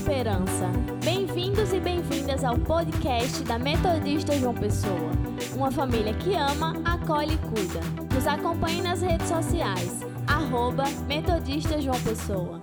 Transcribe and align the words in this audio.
esperança. 0.00 0.66
Bem-vindos 1.04 1.74
e 1.74 1.78
bem-vindas 1.78 2.42
ao 2.42 2.58
podcast 2.58 3.44
da 3.44 3.58
Metodista 3.58 4.32
João 4.32 4.54
Pessoa. 4.54 5.10
Uma 5.54 5.70
família 5.70 6.14
que 6.14 6.34
ama, 6.34 6.72
acolhe 6.86 7.34
e 7.34 7.38
cuida. 7.38 7.80
Nos 8.14 8.26
acompanhe 8.26 8.80
nas 8.80 9.02
redes 9.02 9.28
sociais. 9.28 10.00
Arroba 10.26 10.84
Metodista 11.06 11.78
João 11.82 12.02
Pessoa. 12.02 12.62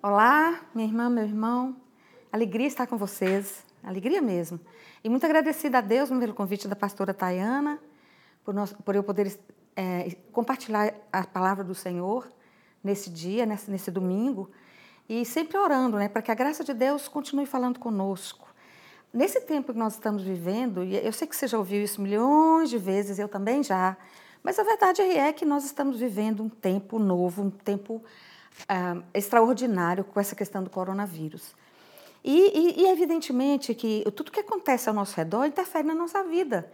Olá, 0.00 0.60
minha 0.72 0.86
irmã, 0.86 1.10
meu 1.10 1.24
irmão. 1.24 1.74
Alegria 2.30 2.68
estar 2.68 2.86
com 2.86 2.96
vocês. 2.96 3.64
Alegria 3.82 4.22
mesmo. 4.22 4.60
E 5.02 5.08
muito 5.08 5.26
agradecida 5.26 5.78
a 5.78 5.80
Deus 5.80 6.08
pelo 6.08 6.34
convite 6.34 6.68
da 6.68 6.76
pastora 6.76 7.12
Tayana, 7.12 7.80
por, 8.44 8.54
nós, 8.54 8.72
por 8.72 8.94
eu 8.94 9.02
poder 9.02 9.36
é, 9.74 10.16
compartilhar 10.30 10.94
a 11.12 11.26
palavra 11.26 11.64
do 11.64 11.74
Senhor 11.74 12.30
nesse 12.82 13.10
dia, 13.10 13.44
nesse, 13.44 13.68
nesse 13.68 13.90
domingo, 13.90 14.48
e 15.12 15.26
sempre 15.26 15.58
orando, 15.58 15.98
né, 15.98 16.08
para 16.08 16.22
que 16.22 16.30
a 16.30 16.34
graça 16.34 16.64
de 16.64 16.72
Deus 16.72 17.06
continue 17.06 17.44
falando 17.44 17.78
conosco. 17.78 18.48
Nesse 19.12 19.42
tempo 19.42 19.70
que 19.70 19.78
nós 19.78 19.92
estamos 19.92 20.22
vivendo, 20.22 20.82
e 20.82 20.96
eu 20.96 21.12
sei 21.12 21.28
que 21.28 21.36
você 21.36 21.46
já 21.46 21.58
ouviu 21.58 21.82
isso 21.82 22.00
milhões 22.00 22.70
de 22.70 22.78
vezes, 22.78 23.18
eu 23.18 23.28
também 23.28 23.62
já, 23.62 23.94
mas 24.42 24.58
a 24.58 24.62
verdade 24.62 25.02
é 25.02 25.30
que 25.30 25.44
nós 25.44 25.66
estamos 25.66 26.00
vivendo 26.00 26.42
um 26.42 26.48
tempo 26.48 26.98
novo, 26.98 27.42
um 27.42 27.50
tempo 27.50 28.02
ah, 28.66 29.02
extraordinário 29.12 30.02
com 30.02 30.18
essa 30.18 30.34
questão 30.34 30.64
do 30.64 30.70
coronavírus. 30.70 31.54
E, 32.24 32.80
e, 32.80 32.82
e, 32.82 32.86
evidentemente 32.88 33.74
que 33.74 34.04
tudo 34.16 34.32
que 34.32 34.40
acontece 34.40 34.88
ao 34.88 34.94
nosso 34.94 35.14
redor 35.14 35.44
interfere 35.44 35.86
na 35.86 35.94
nossa 35.94 36.24
vida 36.24 36.72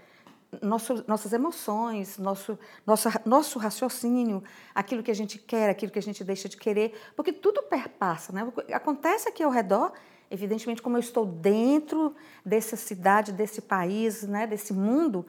nosso, 0.63 1.05
nossas 1.07 1.33
emoções, 1.33 2.19
nosso, 2.19 2.59
nosso, 2.87 3.09
nosso 3.25 3.59
raciocínio, 3.59 4.43
aquilo 4.75 5.03
que 5.03 5.11
a 5.11 5.15
gente 5.15 5.39
quer, 5.39 5.69
aquilo 5.69 5.93
que 5.93 5.99
a 5.99 6.03
gente 6.03 6.25
deixa 6.25 6.49
de 6.49 6.57
querer, 6.57 6.95
porque 7.15 7.33
tudo 7.33 7.63
perpassa. 7.63 8.33
Né? 8.33 8.51
Acontece 8.73 9.29
aqui 9.29 9.43
ao 9.43 9.51
redor, 9.51 9.93
evidentemente, 10.31 10.81
como 10.81 10.97
eu 10.97 11.01
estou 11.01 11.27
dentro 11.27 12.15
dessa 12.45 12.77
cidade, 12.77 13.33
desse 13.33 13.61
país, 13.61 14.23
né, 14.23 14.47
desse 14.47 14.73
mundo, 14.73 15.27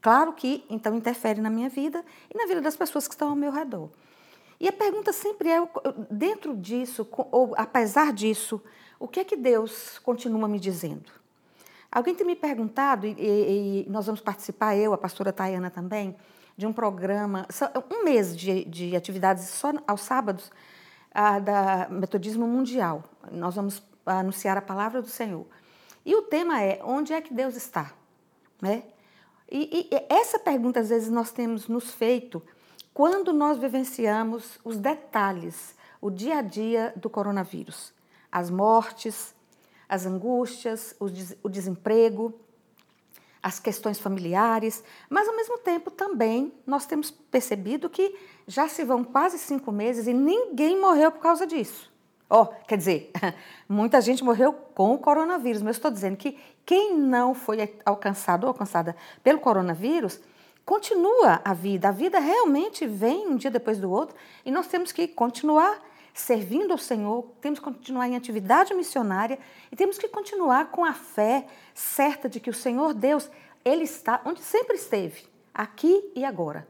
claro 0.00 0.32
que 0.32 0.64
então 0.68 0.96
interfere 0.96 1.40
na 1.40 1.50
minha 1.50 1.68
vida 1.68 2.04
e 2.32 2.36
na 2.36 2.46
vida 2.46 2.60
das 2.60 2.76
pessoas 2.76 3.06
que 3.06 3.14
estão 3.14 3.30
ao 3.30 3.36
meu 3.36 3.52
redor. 3.52 3.90
E 4.58 4.68
a 4.68 4.72
pergunta 4.72 5.12
sempre 5.12 5.50
é, 5.50 5.60
dentro 6.10 6.56
disso, 6.56 7.06
ou 7.30 7.54
apesar 7.56 8.12
disso, 8.12 8.60
o 8.98 9.06
que 9.06 9.20
é 9.20 9.24
que 9.24 9.36
Deus 9.36 9.98
continua 9.98 10.48
me 10.48 10.58
dizendo? 10.58 11.25
Alguém 11.96 12.14
tem 12.14 12.26
me 12.26 12.36
perguntado, 12.36 13.06
e, 13.06 13.12
e, 13.18 13.86
e, 13.86 13.90
nós 13.90 14.04
vamos 14.04 14.20
participar, 14.20 14.76
eu, 14.76 14.92
a 14.92 14.98
pastora 14.98 15.32
Tayana 15.32 15.70
também, 15.70 16.14
de 16.54 16.66
um 16.66 16.72
programa, 16.72 17.48
um 17.90 18.04
mês 18.04 18.36
de, 18.36 18.66
de 18.66 18.94
atividades 18.94 19.44
só 19.44 19.72
aos 19.86 20.02
sábados, 20.02 20.52
ah, 21.10 21.38
da 21.38 21.88
Metodismo 21.88 22.46
Mundial. 22.46 23.02
Nós 23.32 23.54
vamos 23.54 23.82
anunciar 24.04 24.58
a 24.58 24.60
palavra 24.60 25.00
do 25.00 25.08
Senhor. 25.08 25.46
E 26.04 26.14
o 26.14 26.20
tema 26.20 26.62
é: 26.62 26.82
onde 26.84 27.14
é 27.14 27.20
que 27.22 27.32
Deus 27.32 27.56
está? 27.56 27.90
Né? 28.60 28.82
E, 29.50 29.88
e 29.90 30.14
essa 30.14 30.38
pergunta, 30.38 30.80
às 30.80 30.90
vezes, 30.90 31.08
nós 31.10 31.32
temos 31.32 31.66
nos 31.66 31.92
feito 31.92 32.42
quando 32.92 33.32
nós 33.32 33.56
vivenciamos 33.56 34.58
os 34.62 34.76
detalhes, 34.76 35.74
o 35.98 36.10
dia 36.10 36.40
a 36.40 36.42
dia 36.42 36.92
do 36.94 37.08
coronavírus. 37.08 37.94
As 38.30 38.50
mortes, 38.50 39.34
as 39.88 40.06
angústias, 40.06 40.94
o, 40.98 41.08
des 41.08 41.36
o 41.42 41.48
desemprego, 41.48 42.34
as 43.42 43.60
questões 43.60 43.98
familiares, 44.00 44.82
mas 45.08 45.28
ao 45.28 45.36
mesmo 45.36 45.58
tempo 45.58 45.90
também 45.90 46.52
nós 46.66 46.84
temos 46.84 47.10
percebido 47.10 47.88
que 47.88 48.14
já 48.46 48.66
se 48.68 48.84
vão 48.84 49.04
quase 49.04 49.38
cinco 49.38 49.70
meses 49.70 50.06
e 50.06 50.12
ninguém 50.12 50.80
morreu 50.80 51.12
por 51.12 51.20
causa 51.20 51.46
disso. 51.46 51.92
Oh, 52.28 52.46
quer 52.66 52.76
dizer, 52.76 53.12
muita 53.68 54.00
gente 54.00 54.24
morreu 54.24 54.52
com 54.52 54.92
o 54.94 54.98
coronavírus, 54.98 55.62
mas 55.62 55.76
eu 55.76 55.78
estou 55.78 55.90
dizendo 55.92 56.16
que 56.16 56.36
quem 56.64 56.96
não 56.98 57.34
foi 57.34 57.72
alcançado 57.84 58.44
ou 58.44 58.48
alcançada 58.48 58.96
pelo 59.22 59.38
coronavírus, 59.38 60.20
continua 60.64 61.40
a 61.44 61.54
vida. 61.54 61.88
A 61.88 61.92
vida 61.92 62.18
realmente 62.18 62.84
vem 62.84 63.28
um 63.28 63.36
dia 63.36 63.50
depois 63.50 63.78
do 63.78 63.88
outro 63.88 64.16
e 64.44 64.50
nós 64.50 64.66
temos 64.66 64.90
que 64.90 65.06
continuar 65.06 65.80
servindo 66.18 66.72
ao 66.72 66.78
Senhor, 66.78 67.30
temos 67.42 67.58
que 67.58 67.64
continuar 67.64 68.08
em 68.08 68.16
atividade 68.16 68.74
missionária 68.74 69.38
e 69.70 69.76
temos 69.76 69.98
que 69.98 70.08
continuar 70.08 70.70
com 70.70 70.82
a 70.82 70.94
fé 70.94 71.46
certa 71.74 72.26
de 72.26 72.40
que 72.40 72.48
o 72.48 72.54
Senhor 72.54 72.94
Deus, 72.94 73.30
Ele 73.62 73.84
está 73.84 74.22
onde 74.24 74.40
sempre 74.40 74.76
esteve, 74.76 75.26
aqui 75.52 76.10
e 76.14 76.24
agora. 76.24 76.66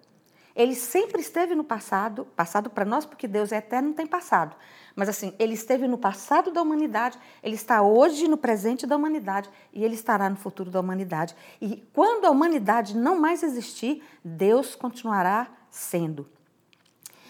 Ele 0.54 0.74
sempre 0.74 1.20
esteve 1.20 1.54
no 1.54 1.62
passado, 1.62 2.24
passado 2.34 2.68
para 2.70 2.84
nós, 2.84 3.04
porque 3.04 3.28
Deus 3.28 3.52
é 3.52 3.58
eterno, 3.58 3.90
não 3.90 3.94
tem 3.94 4.06
passado. 4.06 4.56
Mas 4.96 5.08
assim, 5.08 5.34
ele 5.38 5.52
esteve 5.52 5.86
no 5.86 5.98
passado 5.98 6.50
da 6.50 6.62
humanidade, 6.62 7.18
ele 7.42 7.54
está 7.54 7.82
hoje 7.82 8.26
no 8.26 8.38
presente 8.38 8.86
da 8.86 8.96
humanidade 8.96 9.50
e 9.72 9.84
ele 9.84 9.94
estará 9.94 10.30
no 10.30 10.36
futuro 10.36 10.70
da 10.70 10.80
humanidade. 10.80 11.36
E 11.60 11.86
quando 11.92 12.24
a 12.24 12.30
humanidade 12.30 12.96
não 12.96 13.20
mais 13.20 13.42
existir, 13.42 14.02
Deus 14.24 14.74
continuará 14.74 15.46
sendo. 15.70 16.26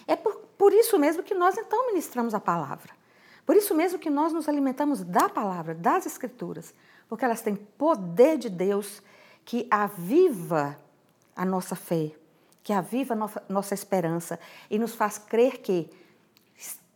É 0.07 0.15
por, 0.15 0.46
por 0.57 0.73
isso 0.73 0.97
mesmo 0.97 1.23
que 1.23 1.33
nós 1.33 1.57
então 1.57 1.87
ministramos 1.87 2.33
a 2.33 2.39
palavra. 2.39 2.93
Por 3.45 3.55
isso 3.55 3.73
mesmo 3.73 3.97
que 3.97 4.09
nós 4.09 4.33
nos 4.33 4.49
alimentamos 4.49 5.03
da 5.03 5.29
palavra, 5.29 5.73
das 5.73 6.05
escrituras, 6.05 6.73
porque 7.07 7.23
elas 7.23 7.41
têm 7.41 7.55
poder 7.55 8.37
de 8.37 8.49
Deus 8.49 9.01
que 9.45 9.65
aviva 9.71 10.77
a 11.33 11.45
nossa 11.45 11.75
fé, 11.75 12.11
que 12.61 12.73
aviva 12.73 13.13
a 13.13 13.43
nossa, 13.47 13.73
esperança 13.73 14.37
e 14.69 14.77
nos 14.77 14.93
faz 14.95 15.17
crer 15.17 15.59
que 15.59 15.89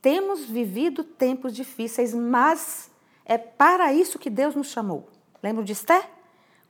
temos 0.02 0.44
vivido 0.46 1.04
tempos 1.04 1.56
difíceis, 1.56 2.14
mas 2.14 2.92
é 3.24 3.38
para 3.38 3.94
isso 3.94 4.20
que 4.20 4.30
Deus 4.30 4.56
nos 4.56 4.68
chamou. 4.68 5.08
Lembra 5.42 5.64
de 5.64 5.72
Esther? 5.72 6.04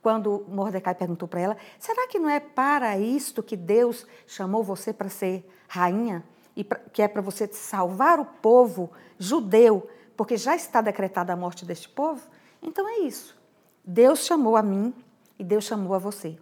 Quando 0.02 0.46
Mordecai 0.48 0.94
perguntou 0.94 1.28
para 1.28 1.40
ela: 1.40 1.58
será 1.80 2.08
que 2.08 2.20
não 2.20 2.30
é 2.30 2.40
para 2.40 2.98
isto 3.00 3.42
que 3.42 3.56
Deus 3.56 4.06
chamou 4.28 4.64
você 4.64 4.92
para 4.92 5.10
ser 5.10 5.44
rainha? 5.68 6.24
E 6.62 6.64
pra, 6.64 6.80
que 6.94 7.02
é 7.02 7.08
para 7.08 7.24
você 7.24 7.48
salvar 7.52 8.20
o 8.20 8.26
povo 8.26 8.92
judeu, 9.18 9.90
porque 10.16 10.38
já 10.38 10.56
está 10.56 10.80
decretada 10.80 11.34
a 11.34 11.36
morte 11.36 11.66
deste 11.66 11.90
povo, 11.90 12.22
então 12.62 12.88
é 12.88 13.00
isso. 13.00 13.36
Deus 13.84 14.26
chamou 14.26 14.56
a 14.56 14.62
mim 14.62 14.94
e 15.40 15.44
Deus 15.44 15.64
chamou 15.64 15.96
a 15.96 15.98
você. 15.98 16.38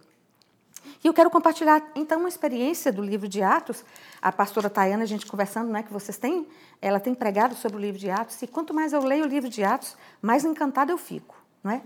E 1.02 1.06
eu 1.06 1.14
quero 1.14 1.30
compartilhar 1.30 1.82
então 1.94 2.18
uma 2.18 2.28
experiência 2.28 2.92
do 2.92 3.02
livro 3.02 3.26
de 3.26 3.42
Atos. 3.42 3.82
A 4.20 4.30
pastora 4.30 4.68
Tayana, 4.68 5.04
a 5.04 5.06
gente 5.06 5.24
conversando, 5.24 5.70
né, 5.70 5.82
que 5.82 5.92
vocês 5.92 6.18
têm, 6.18 6.46
ela 6.82 7.00
tem 7.00 7.14
pregado 7.14 7.54
sobre 7.54 7.78
o 7.78 7.80
livro 7.80 7.98
de 7.98 8.10
Atos, 8.10 8.42
e 8.42 8.46
quanto 8.46 8.74
mais 8.74 8.92
eu 8.92 9.02
leio 9.02 9.24
o 9.24 9.28
livro 9.28 9.48
de 9.48 9.64
Atos, 9.64 9.96
mais 10.20 10.44
encantada 10.44 10.92
eu 10.92 10.98
fico. 10.98 11.34
Não 11.64 11.72
é? 11.72 11.82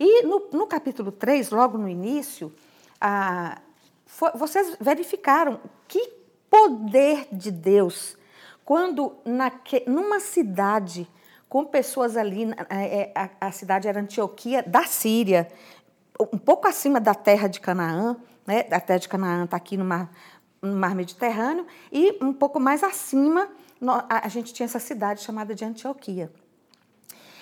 E 0.00 0.22
no, 0.22 0.48
no 0.54 0.66
capítulo 0.66 1.12
3, 1.12 1.50
logo 1.50 1.76
no 1.76 1.88
início, 1.88 2.50
ah, 2.98 3.60
foi, 4.06 4.30
vocês 4.32 4.74
verificaram 4.80 5.60
que 5.86 6.23
poder 6.54 7.26
de 7.32 7.50
Deus. 7.50 8.16
Quando 8.64 9.16
naque, 9.24 9.82
numa 9.88 10.20
cidade 10.20 11.10
com 11.48 11.64
pessoas 11.64 12.16
ali, 12.16 12.48
é, 12.70 13.10
a, 13.12 13.48
a 13.48 13.50
cidade 13.50 13.88
era 13.88 14.00
Antioquia 14.00 14.62
da 14.62 14.84
Síria, 14.84 15.48
um 16.32 16.38
pouco 16.38 16.68
acima 16.68 17.00
da 17.00 17.12
terra 17.12 17.48
de 17.48 17.58
Canaã, 17.58 18.16
né? 18.46 18.60
a 18.70 18.78
terra 18.78 19.00
de 19.00 19.08
Canaã 19.08 19.44
está 19.44 19.56
aqui 19.56 19.76
no 19.76 19.84
mar, 19.84 20.08
no 20.62 20.76
mar 20.76 20.94
Mediterrâneo, 20.94 21.66
e 21.90 22.16
um 22.22 22.32
pouco 22.32 22.60
mais 22.60 22.84
acima 22.84 23.48
a 24.08 24.28
gente 24.28 24.54
tinha 24.54 24.64
essa 24.64 24.78
cidade 24.78 25.22
chamada 25.22 25.56
de 25.56 25.64
Antioquia. 25.64 26.32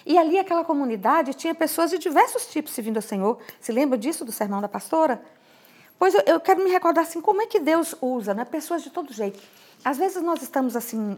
E 0.06 0.16
ali, 0.16 0.38
aquela 0.38 0.64
comunidade, 0.64 1.34
tinha 1.34 1.54
pessoas 1.54 1.90
de 1.90 1.98
diversos 1.98 2.46
tipos 2.46 2.72
servindo 2.72 2.96
ao 2.96 3.02
Senhor. 3.02 3.38
Se 3.60 3.70
lembra 3.70 3.98
disso, 3.98 4.24
do 4.24 4.32
sermão 4.32 4.60
da 4.60 4.68
pastora? 4.68 5.22
Pois 6.02 6.14
eu, 6.14 6.22
eu 6.26 6.40
quero 6.40 6.64
me 6.64 6.68
recordar 6.68 7.04
assim, 7.04 7.20
como 7.20 7.42
é 7.42 7.46
que 7.46 7.60
Deus 7.60 7.94
usa, 8.02 8.34
né? 8.34 8.44
Pessoas 8.44 8.82
de 8.82 8.90
todo 8.90 9.12
jeito. 9.12 9.40
Às 9.84 9.98
vezes 9.98 10.20
nós 10.20 10.42
estamos 10.42 10.74
assim, 10.74 11.16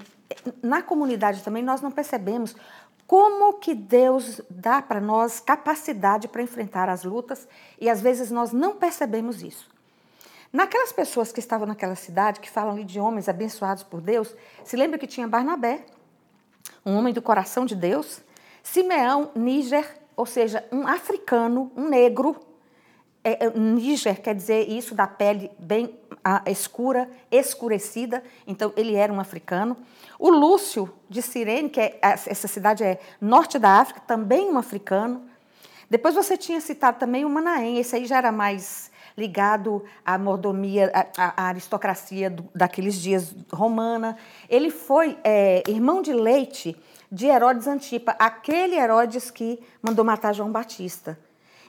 na 0.63 0.83
comunidade 0.83 1.43
também, 1.43 1.63
nós 1.63 1.81
não 1.81 1.91
percebemos 1.91 2.55
como 3.07 3.55
que 3.55 3.75
Deus 3.75 4.43
dá 4.51 4.83
para 4.83 5.01
nós 5.01 5.41
capacidade 5.41 6.29
para 6.29 6.43
enfrentar 6.43 6.91
as 6.91 7.03
lutas 7.03 7.49
e 7.81 7.89
às 7.89 8.03
vezes 8.03 8.31
nós 8.31 8.53
não 8.53 8.77
percebemos 8.77 9.43
isso. 9.43 9.71
Naquelas 10.53 10.93
pessoas 10.93 11.33
que 11.33 11.41
estavam 11.41 11.67
naquela 11.67 11.97
cidade, 11.97 12.39
que 12.39 12.51
falam 12.51 12.85
de 12.85 13.01
homens 13.01 13.27
abençoados 13.27 13.83
por 13.83 14.03
Deus, 14.03 14.37
se 14.65 14.77
lembra 14.77 14.99
que 14.99 15.07
tinha 15.07 15.27
Barnabé, 15.27 15.87
um 16.85 16.95
homem 16.95 17.15
do 17.15 17.23
coração 17.23 17.65
de 17.65 17.75
Deus, 17.75 18.21
Simeão, 18.63 19.31
Níger, 19.35 19.99
ou 20.15 20.27
seja, 20.27 20.63
um 20.71 20.87
africano, 20.87 21.73
um 21.75 21.89
negro, 21.89 22.39
é, 23.25 23.47
é, 23.47 23.59
Níger 23.59 24.21
quer 24.21 24.35
dizer 24.35 24.69
isso 24.69 24.95
da 24.95 25.07
pele 25.07 25.51
bem 25.59 25.99
a, 26.23 26.43
escura, 26.47 27.11
escurecida, 27.31 28.23
então 28.47 28.73
ele 28.77 28.95
era 28.95 29.11
um 29.11 29.19
africano. 29.19 29.77
O 30.19 30.29
Lúcio 30.29 30.93
de 31.09 31.23
Cirene, 31.23 31.71
que 31.71 31.81
é, 31.81 31.99
essa 32.03 32.47
cidade 32.47 32.85
é 32.85 33.01
norte 33.21 33.59
da 33.59 33.81
África, 33.81 34.01
também 34.01 34.51
um 34.51 34.59
africano. 34.59 35.23
Depois 35.89 36.15
você 36.15 36.37
tinha 36.37 36.61
citado 36.61 36.99
também 36.99 37.25
o 37.25 37.31
Manaém, 37.31 37.79
esse 37.79 37.97
aí 37.97 38.05
já 38.05 38.19
era 38.19 38.31
mais 38.31 38.93
ligado 39.17 39.83
à 40.05 40.19
mordomia, 40.19 40.91
à, 41.17 41.45
à 41.45 41.49
aristocracia 41.49 42.29
do, 42.29 42.45
daqueles 42.55 42.95
dias 42.97 43.35
romana. 43.53 44.17
Ele 44.51 44.71
foi 44.71 45.19
é, 45.25 45.63
irmão 45.67 46.03
de 46.03 46.13
leite 46.13 46.77
de 47.11 47.27
Herodes 47.27 47.67
Antipa, 47.67 48.15
aquele 48.19 48.77
Herodes 48.77 49.31
que 49.31 49.61
mandou 49.81 50.05
matar 50.05 50.35
João 50.35 50.51
Batista. 50.51 51.19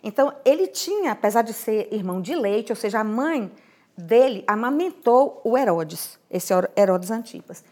Então, 0.05 0.31
ele 0.45 0.67
tinha, 0.67 1.13
apesar 1.13 1.41
de 1.41 1.51
ser 1.51 1.91
irmão 1.91 2.21
de 2.21 2.35
leite, 2.35 2.71
ou 2.71 2.75
seja, 2.75 2.99
a 2.99 3.03
mãe 3.03 3.51
dele 3.97 4.43
amamentou 4.45 5.41
o 5.43 5.57
Herodes, 5.57 6.19
esse 6.29 6.53
Herodes 6.77 7.09
Antipas. 7.09 7.63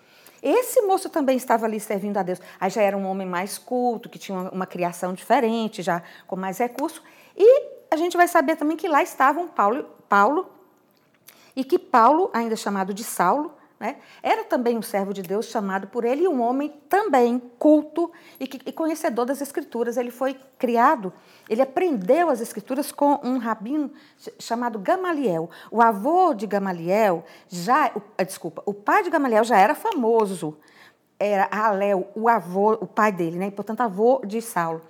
Esse 0.41 0.81
moço 0.81 1.09
também 1.09 1.37
estava 1.37 1.67
ali 1.67 1.79
servindo 1.79 2.17
a 2.17 2.23
Deus. 2.23 2.41
Aí 2.59 2.71
já 2.71 2.81
era 2.81 2.97
um 2.97 3.05
homem 3.05 3.27
mais 3.27 3.59
culto, 3.59 4.09
que 4.09 4.17
tinha 4.17 4.49
uma, 4.49 4.65
criação 4.65 5.13
diferente, 5.13 5.83
já 5.83 6.01
com 6.25 6.35
mais 6.35 6.57
recurso. 6.57 7.03
E 7.37 7.67
a 7.91 7.95
gente 7.95 8.17
vai 8.17 8.27
saber 8.27 8.55
também 8.55 8.75
que 8.75 8.87
lá 8.87 9.03
estavam 9.03 9.47
Paulo, 9.47 9.85
Paulo 10.09 10.49
e 11.55 11.63
que 11.63 11.77
Paulo, 11.77 12.31
ainda 12.33 12.55
chamado 12.55 12.95
de 12.95 13.03
Saulo, 13.03 13.53
né, 13.83 13.97
era 14.23 14.45
também 14.45 14.77
um 14.77 14.81
servo 14.81 15.13
de 15.13 15.21
Deus 15.21 15.47
chamado 15.47 15.87
por 15.87 16.05
ele 16.05 16.23
e 16.23 16.27
um 16.29 16.41
homem 16.41 16.73
também 16.87 17.37
culto 17.59 18.09
e, 18.39 18.47
que, 18.47 18.57
e 18.65 18.71
conhecedor 18.71 19.25
das 19.25 19.41
Escrituras. 19.41 19.97
Ele 19.97 20.09
foi 20.09 20.39
criado, 20.57 21.11
ele 21.49 21.61
aprendeu 21.61 22.29
as 22.29 22.39
Escrituras 22.39 22.93
com 22.93 23.19
um 23.21 23.37
rabino 23.37 23.91
chamado 24.39 24.79
Gamaliel. 24.79 25.49
O 25.69 25.81
avô 25.81 26.33
de 26.33 26.47
Gamaliel 26.47 27.25
já, 27.49 27.91
o, 27.93 28.01
eh, 28.17 28.23
desculpa, 28.23 28.63
o 28.65 28.73
pai 28.73 29.03
de 29.03 29.09
Gamaliel 29.09 29.43
já 29.43 29.57
era 29.57 29.75
famoso. 29.75 30.57
Era 31.19 31.49
Alel, 31.51 32.09
o 32.15 32.29
avô, 32.29 32.73
o 32.73 32.87
pai 32.87 33.11
dele, 33.11 33.37
né? 33.37 33.51
Portanto, 33.51 33.81
avô 33.81 34.21
de 34.25 34.41
Saulo. 34.41 34.81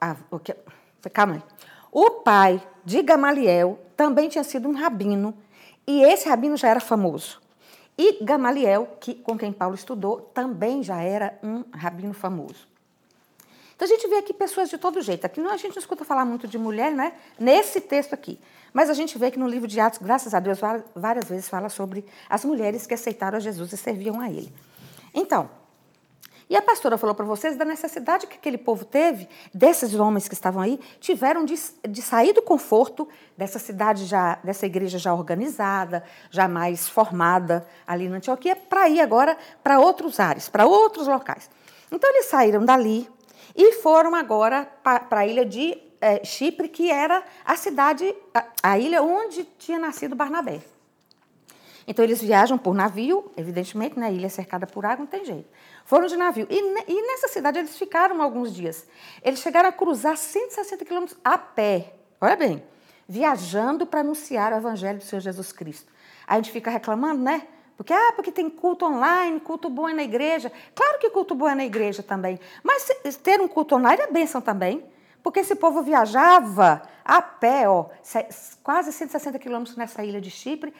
Ah, 0.00 0.16
okay. 0.30 0.54
Calma 1.12 1.34
aí. 1.34 1.42
O 1.90 2.10
pai 2.22 2.62
de 2.84 3.02
Gamaliel 3.02 3.78
também 3.96 4.28
tinha 4.28 4.44
sido 4.44 4.68
um 4.68 4.72
rabino, 4.72 5.34
e 5.84 6.02
esse 6.02 6.28
rabino 6.28 6.56
já 6.56 6.68
era 6.68 6.80
famoso. 6.80 7.43
E 7.96 8.24
Gamaliel, 8.24 8.96
que, 9.00 9.14
com 9.14 9.38
quem 9.38 9.52
Paulo 9.52 9.74
estudou, 9.74 10.20
também 10.34 10.82
já 10.82 11.00
era 11.00 11.38
um 11.42 11.64
rabino 11.72 12.12
famoso. 12.12 12.66
Então 13.76 13.86
a 13.86 13.88
gente 13.88 14.06
vê 14.08 14.16
aqui 14.16 14.32
pessoas 14.32 14.70
de 14.70 14.78
todo 14.78 15.00
jeito. 15.02 15.24
Aqui 15.24 15.40
a 15.40 15.56
gente 15.56 15.74
não 15.74 15.78
escuta 15.78 16.04
falar 16.04 16.24
muito 16.24 16.46
de 16.46 16.58
mulher, 16.58 16.92
né? 16.92 17.14
Nesse 17.38 17.80
texto 17.80 18.12
aqui. 18.12 18.38
Mas 18.72 18.90
a 18.90 18.94
gente 18.94 19.16
vê 19.18 19.30
que 19.30 19.38
no 19.38 19.48
livro 19.48 19.68
de 19.68 19.78
Atos, 19.78 19.98
graças 20.00 20.34
a 20.34 20.40
Deus, 20.40 20.58
várias 20.94 21.28
vezes 21.28 21.48
fala 21.48 21.68
sobre 21.68 22.04
as 22.28 22.44
mulheres 22.44 22.86
que 22.86 22.94
aceitaram 22.94 23.36
a 23.36 23.40
Jesus 23.40 23.72
e 23.72 23.76
serviam 23.76 24.20
a 24.20 24.28
ele. 24.28 24.52
Então, 25.12 25.48
e 26.54 26.56
a 26.56 26.62
pastora 26.62 26.96
falou 26.96 27.16
para 27.16 27.24
vocês 27.24 27.56
da 27.56 27.64
necessidade 27.64 28.28
que 28.28 28.36
aquele 28.36 28.56
povo 28.56 28.84
teve, 28.84 29.28
desses 29.52 29.92
homens 29.96 30.28
que 30.28 30.34
estavam 30.34 30.62
aí, 30.62 30.78
tiveram 31.00 31.44
de, 31.44 31.56
de 31.88 32.00
sair 32.00 32.32
do 32.32 32.40
conforto 32.40 33.08
dessa 33.36 33.58
cidade 33.58 34.04
já, 34.04 34.36
dessa 34.36 34.64
igreja 34.64 34.96
já 34.96 35.12
organizada, 35.12 36.04
já 36.30 36.46
mais 36.46 36.88
formada 36.88 37.66
ali 37.84 38.08
na 38.08 38.18
Antioquia, 38.18 38.54
para 38.54 38.88
ir 38.88 39.00
agora 39.00 39.36
para 39.64 39.80
outros 39.80 40.20
ares, 40.20 40.48
para 40.48 40.64
outros 40.64 41.08
locais. 41.08 41.50
Então 41.90 42.08
eles 42.10 42.26
saíram 42.26 42.64
dali 42.64 43.10
e 43.56 43.72
foram 43.72 44.14
agora 44.14 44.64
para 44.80 45.08
a 45.10 45.26
ilha 45.26 45.44
de 45.44 45.76
é, 46.00 46.24
Chipre, 46.24 46.68
que 46.68 46.88
era 46.88 47.24
a 47.44 47.56
cidade, 47.56 48.14
a, 48.32 48.44
a 48.62 48.78
ilha 48.78 49.02
onde 49.02 49.42
tinha 49.58 49.80
nascido 49.80 50.14
Barnabé. 50.14 50.60
Então 51.86 52.04
eles 52.04 52.20
viajam 52.20 52.56
por 52.56 52.74
navio, 52.74 53.30
evidentemente, 53.36 53.98
né, 53.98 54.12
ilha 54.12 54.28
cercada 54.28 54.66
por 54.66 54.84
água, 54.86 55.04
não 55.04 55.06
tem 55.06 55.24
jeito. 55.24 55.48
Foram 55.84 56.06
de 56.06 56.16
navio. 56.16 56.46
E, 56.48 56.58
e 56.88 57.06
nessa 57.06 57.28
cidade 57.28 57.58
eles 57.58 57.76
ficaram 57.76 58.20
alguns 58.22 58.54
dias. 58.54 58.86
Eles 59.22 59.40
chegaram 59.40 59.68
a 59.68 59.72
cruzar 59.72 60.16
160 60.16 60.84
quilômetros 60.84 61.18
a 61.22 61.36
pé. 61.36 61.94
Olha 62.20 62.36
bem, 62.36 62.62
viajando 63.08 63.86
para 63.86 64.00
anunciar 64.00 64.52
o 64.52 64.56
evangelho 64.56 64.98
do 64.98 65.04
Senhor 65.04 65.20
Jesus 65.20 65.52
Cristo. 65.52 65.92
Aí 66.26 66.38
a 66.38 66.42
gente 66.42 66.52
fica 66.52 66.70
reclamando, 66.70 67.22
né? 67.22 67.46
Porque, 67.76 67.92
ah, 67.92 68.12
porque 68.14 68.30
tem 68.30 68.48
culto 68.48 68.86
online, 68.86 69.40
culto 69.40 69.68
bom 69.68 69.88
é 69.88 69.94
na 69.94 70.04
igreja. 70.04 70.50
Claro 70.74 70.98
que 70.98 71.10
culto 71.10 71.34
bom 71.34 71.48
é 71.48 71.54
na 71.54 71.64
igreja 71.64 72.02
também. 72.02 72.38
Mas 72.62 72.88
ter 73.22 73.40
um 73.40 73.48
culto 73.48 73.74
online 73.74 74.02
é 74.02 74.10
bênção 74.10 74.40
também. 74.40 74.84
Porque 75.22 75.40
esse 75.40 75.54
povo 75.54 75.82
viajava 75.82 76.82
a 77.04 77.20
pé, 77.22 77.68
ó, 77.68 77.86
quase 78.62 78.92
160 78.92 79.38
quilômetros 79.38 79.74
nessa 79.74 80.04
ilha 80.04 80.20
de 80.20 80.30
Chipre, 80.30 80.72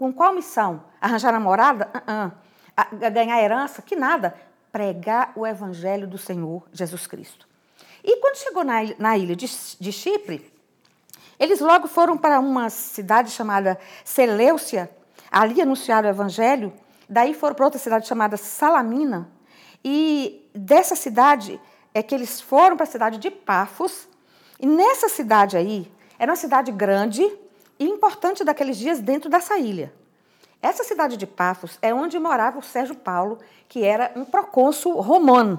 com 0.00 0.10
qual 0.10 0.34
missão? 0.34 0.82
Arranjar 0.98 1.30
namorada? 1.30 1.90
Uh 1.94 2.88
-uh. 3.04 3.10
Ganhar 3.12 3.38
herança? 3.38 3.82
Que 3.82 3.94
nada. 3.94 4.34
Pregar 4.72 5.30
o 5.36 5.46
evangelho 5.46 6.06
do 6.06 6.16
Senhor 6.16 6.66
Jesus 6.72 7.06
Cristo. 7.06 7.46
E 8.02 8.16
quando 8.16 8.36
chegou 8.36 8.64
na, 8.64 8.76
na 8.98 9.18
ilha 9.18 9.36
de, 9.36 9.46
de 9.78 9.92
Chipre, 9.92 10.50
eles 11.38 11.60
logo 11.60 11.86
foram 11.86 12.16
para 12.16 12.40
uma 12.40 12.70
cidade 12.70 13.30
chamada 13.30 13.78
Seleucia, 14.02 14.90
ali 15.30 15.60
anunciaram 15.60 16.08
o 16.08 16.12
evangelho, 16.12 16.72
daí 17.06 17.34
foram 17.34 17.54
para 17.54 17.66
outra 17.66 17.78
cidade 17.78 18.08
chamada 18.08 18.38
Salamina, 18.38 19.30
e 19.84 20.48
dessa 20.54 20.96
cidade 20.96 21.60
é 21.92 22.02
que 22.02 22.14
eles 22.14 22.40
foram 22.40 22.74
para 22.74 22.84
a 22.84 22.90
cidade 22.90 23.18
de 23.18 23.30
Pafos, 23.30 24.08
e 24.58 24.66
nessa 24.66 25.10
cidade 25.10 25.58
aí, 25.58 25.92
era 26.18 26.30
uma 26.30 26.36
cidade 26.36 26.72
grande, 26.72 27.30
e 27.80 27.84
importante 27.86 28.44
daqueles 28.44 28.76
dias 28.76 29.00
dentro 29.00 29.30
dessa 29.30 29.58
ilha. 29.58 29.90
Essa 30.60 30.84
cidade 30.84 31.16
de 31.16 31.26
Pafos 31.26 31.78
é 31.80 31.94
onde 31.94 32.18
morava 32.18 32.58
o 32.58 32.62
Sérgio 32.62 32.94
Paulo, 32.94 33.38
que 33.66 33.82
era 33.82 34.12
um 34.14 34.26
procônsul 34.26 35.00
romano. 35.00 35.58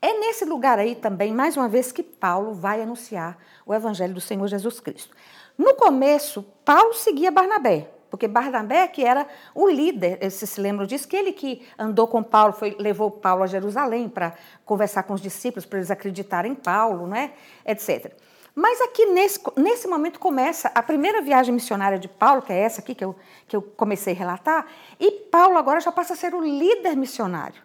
É 0.00 0.12
nesse 0.20 0.44
lugar 0.44 0.78
aí 0.78 0.94
também, 0.94 1.32
mais 1.32 1.56
uma 1.56 1.68
vez, 1.68 1.90
que 1.90 2.02
Paulo 2.04 2.54
vai 2.54 2.80
anunciar 2.80 3.36
o 3.66 3.74
evangelho 3.74 4.14
do 4.14 4.20
Senhor 4.20 4.46
Jesus 4.46 4.78
Cristo. 4.78 5.16
No 5.58 5.74
começo, 5.74 6.44
Paulo 6.64 6.94
seguia 6.94 7.32
Barnabé, 7.32 7.90
porque 8.08 8.28
Barnabé 8.28 8.86
que 8.86 9.02
era 9.02 9.26
o 9.52 9.68
líder, 9.68 10.18
vocês 10.18 10.50
se 10.50 10.60
lembram 10.60 10.86
disso, 10.86 11.08
que 11.08 11.16
ele 11.16 11.32
que 11.32 11.66
andou 11.76 12.06
com 12.06 12.22
Paulo, 12.22 12.52
foi, 12.52 12.76
levou 12.78 13.10
Paulo 13.10 13.42
a 13.42 13.46
Jerusalém 13.48 14.08
para 14.08 14.34
conversar 14.64 15.02
com 15.02 15.14
os 15.14 15.20
discípulos, 15.20 15.66
para 15.66 15.80
eles 15.80 15.90
acreditarem 15.90 16.52
em 16.52 16.54
Paulo, 16.54 17.08
né, 17.08 17.32
etc. 17.64 18.12
Mas 18.58 18.80
aqui 18.80 19.04
nesse, 19.04 19.38
nesse 19.54 19.86
momento 19.86 20.18
começa 20.18 20.72
a 20.74 20.82
primeira 20.82 21.20
viagem 21.20 21.52
missionária 21.52 21.98
de 21.98 22.08
Paulo, 22.08 22.40
que 22.40 22.50
é 22.50 22.58
essa 22.58 22.80
aqui 22.80 22.94
que 22.94 23.04
eu, 23.04 23.14
que 23.46 23.54
eu 23.54 23.60
comecei 23.60 24.14
a 24.14 24.16
relatar, 24.16 24.66
e 24.98 25.10
Paulo 25.10 25.58
agora 25.58 25.78
já 25.78 25.92
passa 25.92 26.14
a 26.14 26.16
ser 26.16 26.34
o 26.34 26.40
líder 26.40 26.96
missionário. 26.96 27.62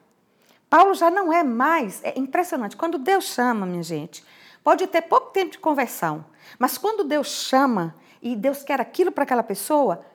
Paulo 0.70 0.94
já 0.94 1.10
não 1.10 1.32
é 1.32 1.46
mais, 1.46 2.04
é 2.04 2.20
impressionante, 2.20 2.76
quando 2.76 2.98
Deus 2.98 3.24
chama, 3.24 3.66
minha 3.66 3.82
gente, 3.82 4.22
pode 4.62 4.86
ter 4.86 5.04
pouco 5.04 5.32
tempo 5.32 5.52
de 5.52 5.60
conversão, 5.60 6.26
mas 6.60 6.78
quando 6.78 7.06
Deus 7.06 7.28
chama 7.28 7.96
e 8.22 8.36
Deus 8.36 8.62
quer 8.62 8.82
aquilo 8.82 9.14
para 9.14 9.24
aquela 9.24 9.44
pessoa, 9.44 10.06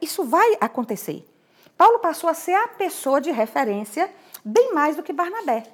isso 0.00 0.24
vai 0.24 0.56
acontecer. 0.62 1.28
Paulo 1.76 1.98
passou 1.98 2.30
a 2.30 2.34
ser 2.34 2.54
a 2.54 2.68
pessoa 2.68 3.20
de 3.20 3.30
referência 3.30 4.10
bem 4.42 4.72
mais 4.72 4.96
do 4.96 5.02
que 5.02 5.12
Barnabé. 5.12 5.64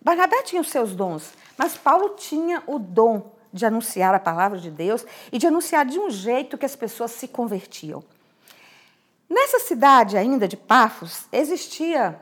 Barnabé 0.00 0.42
tinha 0.42 0.62
os 0.62 0.70
seus 0.70 0.94
dons, 0.94 1.32
mas 1.58 1.76
Paulo 1.76 2.10
tinha 2.10 2.62
o 2.64 2.78
dom 2.78 3.34
de 3.54 3.64
anunciar 3.64 4.12
a 4.12 4.18
palavra 4.18 4.58
de 4.58 4.68
Deus 4.68 5.06
e 5.30 5.38
de 5.38 5.46
anunciar 5.46 5.86
de 5.86 5.96
um 5.96 6.10
jeito 6.10 6.58
que 6.58 6.66
as 6.66 6.74
pessoas 6.74 7.12
se 7.12 7.28
convertiam. 7.28 8.02
Nessa 9.30 9.60
cidade 9.60 10.16
ainda 10.16 10.48
de 10.48 10.56
Pafos, 10.56 11.26
existia 11.32 12.20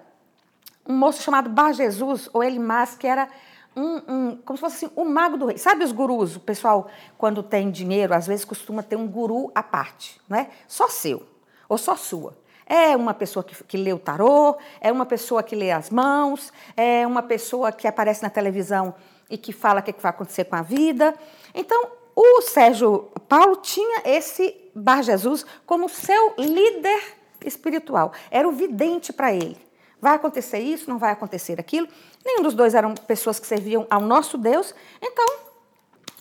um 0.86 0.94
moço 0.94 1.22
chamado 1.22 1.48
Bar 1.48 1.72
Jesus, 1.72 2.28
ou 2.34 2.44
Elimas, 2.44 2.94
que 2.94 3.06
era 3.06 3.28
um, 3.74 4.02
um, 4.06 4.36
como 4.44 4.58
se 4.58 4.60
fosse 4.60 4.84
assim, 4.84 4.94
o 4.94 5.04
mago 5.06 5.38
do 5.38 5.46
rei. 5.46 5.56
Sabe 5.56 5.84
os 5.84 5.90
gurus? 5.90 6.36
O 6.36 6.40
pessoal, 6.40 6.90
quando 7.16 7.42
tem 7.42 7.70
dinheiro, 7.70 8.12
às 8.12 8.26
vezes 8.26 8.44
costuma 8.44 8.82
ter 8.82 8.96
um 8.96 9.08
guru 9.08 9.50
à 9.54 9.62
parte, 9.62 10.20
né? 10.28 10.50
Só 10.68 10.88
seu, 10.88 11.26
ou 11.66 11.78
só 11.78 11.96
sua. 11.96 12.36
É 12.66 12.94
uma 12.94 13.14
pessoa 13.14 13.42
que, 13.42 13.64
que 13.64 13.76
lê 13.76 13.92
o 13.92 13.98
tarô, 13.98 14.56
é 14.80 14.92
uma 14.92 15.06
pessoa 15.06 15.42
que 15.42 15.56
lê 15.56 15.70
as 15.70 15.88
mãos, 15.88 16.52
é 16.76 17.06
uma 17.06 17.22
pessoa 17.22 17.72
que 17.72 17.88
aparece 17.88 18.22
na 18.22 18.30
televisão 18.30 18.94
e 19.32 19.38
que 19.38 19.50
fala 19.50 19.80
o 19.80 19.82
que 19.82 19.94
vai 19.98 20.10
acontecer 20.10 20.44
com 20.44 20.54
a 20.54 20.60
vida. 20.62 21.14
Então, 21.54 21.90
o 22.14 22.42
Sérgio 22.42 23.10
Paulo 23.26 23.56
tinha 23.56 24.02
esse 24.04 24.54
Bar 24.74 25.02
Jesus 25.02 25.44
como 25.64 25.88
seu 25.88 26.34
líder 26.38 27.02
espiritual. 27.44 28.12
Era 28.30 28.46
o 28.46 28.52
vidente 28.52 29.12
para 29.12 29.32
ele. 29.32 29.56
Vai 29.98 30.16
acontecer 30.16 30.58
isso, 30.58 30.90
não 30.90 30.98
vai 30.98 31.12
acontecer 31.12 31.58
aquilo. 31.58 31.88
Nenhum 32.24 32.42
dos 32.42 32.54
dois 32.54 32.74
eram 32.74 32.94
pessoas 32.94 33.40
que 33.40 33.46
serviam 33.46 33.86
ao 33.88 34.02
nosso 34.02 34.36
Deus. 34.36 34.74
Então, 35.00 35.24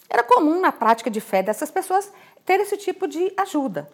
era 0.09 0.23
comum 0.23 0.61
na 0.61 0.71
prática 0.71 1.09
de 1.09 1.19
fé 1.19 1.43
dessas 1.43 1.69
pessoas 1.69 2.11
ter 2.45 2.59
esse 2.61 2.77
tipo 2.77 3.07
de 3.07 3.33
ajuda. 3.35 3.89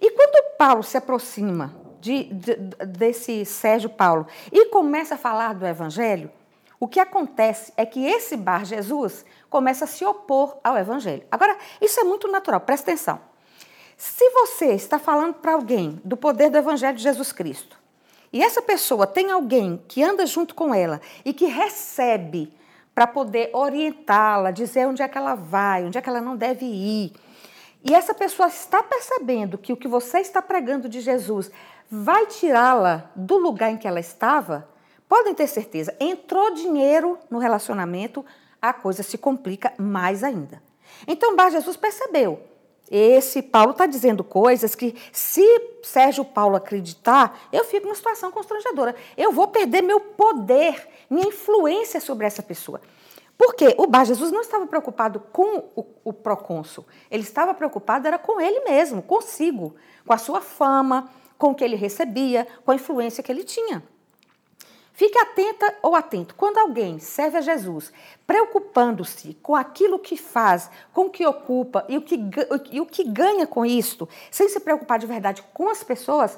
E 0.00 0.10
quando 0.10 0.56
Paulo 0.56 0.82
se 0.82 0.96
aproxima 0.96 1.74
de, 2.00 2.24
de, 2.24 2.54
desse 2.86 3.44
Sérgio 3.44 3.88
Paulo 3.90 4.26
e 4.52 4.66
começa 4.66 5.14
a 5.14 5.18
falar 5.18 5.54
do 5.54 5.66
Evangelho, 5.66 6.30
o 6.80 6.86
que 6.86 7.00
acontece 7.00 7.72
é 7.76 7.84
que 7.84 8.04
esse 8.04 8.36
Bar 8.36 8.64
Jesus 8.64 9.24
começa 9.50 9.84
a 9.84 9.88
se 9.88 10.04
opor 10.04 10.58
ao 10.62 10.76
Evangelho. 10.76 11.24
Agora, 11.30 11.56
isso 11.80 11.98
é 12.00 12.04
muito 12.04 12.28
natural, 12.28 12.60
presta 12.60 12.90
atenção. 12.90 13.20
Se 13.96 14.30
você 14.30 14.74
está 14.74 14.98
falando 14.98 15.34
para 15.34 15.54
alguém 15.54 16.00
do 16.04 16.16
poder 16.16 16.50
do 16.50 16.58
Evangelho 16.58 16.96
de 16.96 17.02
Jesus 17.02 17.32
Cristo, 17.32 17.76
e 18.32 18.42
essa 18.42 18.62
pessoa 18.62 19.06
tem 19.06 19.30
alguém 19.30 19.82
que 19.88 20.02
anda 20.02 20.24
junto 20.26 20.54
com 20.54 20.72
ela 20.72 21.00
e 21.24 21.32
que 21.32 21.46
recebe 21.46 22.52
para 22.94 23.06
poder 23.06 23.50
orientá-la, 23.52 24.50
dizer 24.50 24.86
onde 24.86 25.02
é 25.02 25.08
que 25.08 25.18
ela 25.18 25.34
vai, 25.34 25.84
onde 25.84 25.98
é 25.98 26.00
que 26.00 26.08
ela 26.08 26.20
não 26.20 26.36
deve 26.36 26.64
ir, 26.64 27.12
e 27.84 27.94
essa 27.94 28.12
pessoa 28.12 28.48
está 28.48 28.82
percebendo 28.82 29.56
que 29.56 29.72
o 29.72 29.76
que 29.76 29.88
você 29.88 30.18
está 30.18 30.42
pregando 30.42 30.88
de 30.88 31.00
Jesus 31.00 31.50
vai 31.90 32.26
tirá-la 32.26 33.10
do 33.14 33.38
lugar 33.38 33.70
em 33.70 33.76
que 33.76 33.86
ela 33.86 34.00
estava, 34.00 34.68
podem 35.08 35.34
ter 35.34 35.46
certeza, 35.46 35.94
entrou 35.98 36.54
dinheiro 36.54 37.18
no 37.30 37.38
relacionamento, 37.38 38.24
a 38.60 38.72
coisa 38.72 39.02
se 39.02 39.16
complica 39.16 39.72
mais 39.78 40.22
ainda. 40.22 40.62
Então, 41.06 41.36
Bar 41.36 41.50
Jesus 41.50 41.76
percebeu. 41.76 42.40
Esse 42.90 43.42
Paulo 43.42 43.72
está 43.72 43.86
dizendo 43.86 44.24
coisas 44.24 44.74
que, 44.74 44.94
se 45.12 45.42
Sérgio 45.82 46.24
Paulo 46.24 46.56
acreditar, 46.56 47.38
eu 47.52 47.64
fico 47.64 47.86
numa 47.86 47.94
situação 47.94 48.30
constrangedora. 48.30 48.94
Eu 49.16 49.30
vou 49.30 49.48
perder 49.48 49.82
meu 49.82 50.00
poder, 50.00 50.88
minha 51.10 51.28
influência 51.28 52.00
sobre 52.00 52.26
essa 52.26 52.42
pessoa. 52.42 52.80
Porque 53.36 53.74
o 53.78 53.86
Bar 53.86 54.04
Jesus 54.04 54.32
não 54.32 54.40
estava 54.40 54.66
preocupado 54.66 55.20
com 55.32 55.58
o, 55.76 55.86
o 56.02 56.12
procônsul, 56.12 56.84
ele 57.08 57.22
estava 57.22 57.54
preocupado 57.54 58.08
era 58.08 58.18
com 58.18 58.40
ele 58.40 58.60
mesmo, 58.60 59.00
consigo, 59.00 59.76
com 60.04 60.12
a 60.12 60.18
sua 60.18 60.40
fama, 60.40 61.08
com 61.38 61.50
o 61.50 61.54
que 61.54 61.62
ele 61.62 61.76
recebia, 61.76 62.48
com 62.64 62.72
a 62.72 62.74
influência 62.74 63.22
que 63.22 63.30
ele 63.30 63.44
tinha. 63.44 63.82
Fique 64.98 65.16
atenta 65.16 65.76
ou 65.80 65.94
atento. 65.94 66.34
Quando 66.34 66.58
alguém 66.58 66.98
serve 66.98 67.38
a 67.38 67.40
Jesus, 67.40 67.92
preocupando-se 68.26 69.32
com 69.34 69.54
aquilo 69.54 69.96
que 69.96 70.16
faz, 70.16 70.68
com 70.92 71.02
o 71.02 71.08
que 71.08 71.24
ocupa 71.24 71.84
e 71.88 71.96
o 71.96 72.02
que, 72.02 72.18
e 72.72 72.80
o 72.80 72.84
que 72.84 73.04
ganha 73.04 73.46
com 73.46 73.64
isto, 73.64 74.08
sem 74.28 74.48
se 74.48 74.58
preocupar 74.58 74.98
de 74.98 75.06
verdade 75.06 75.40
com 75.54 75.68
as 75.68 75.84
pessoas, 75.84 76.36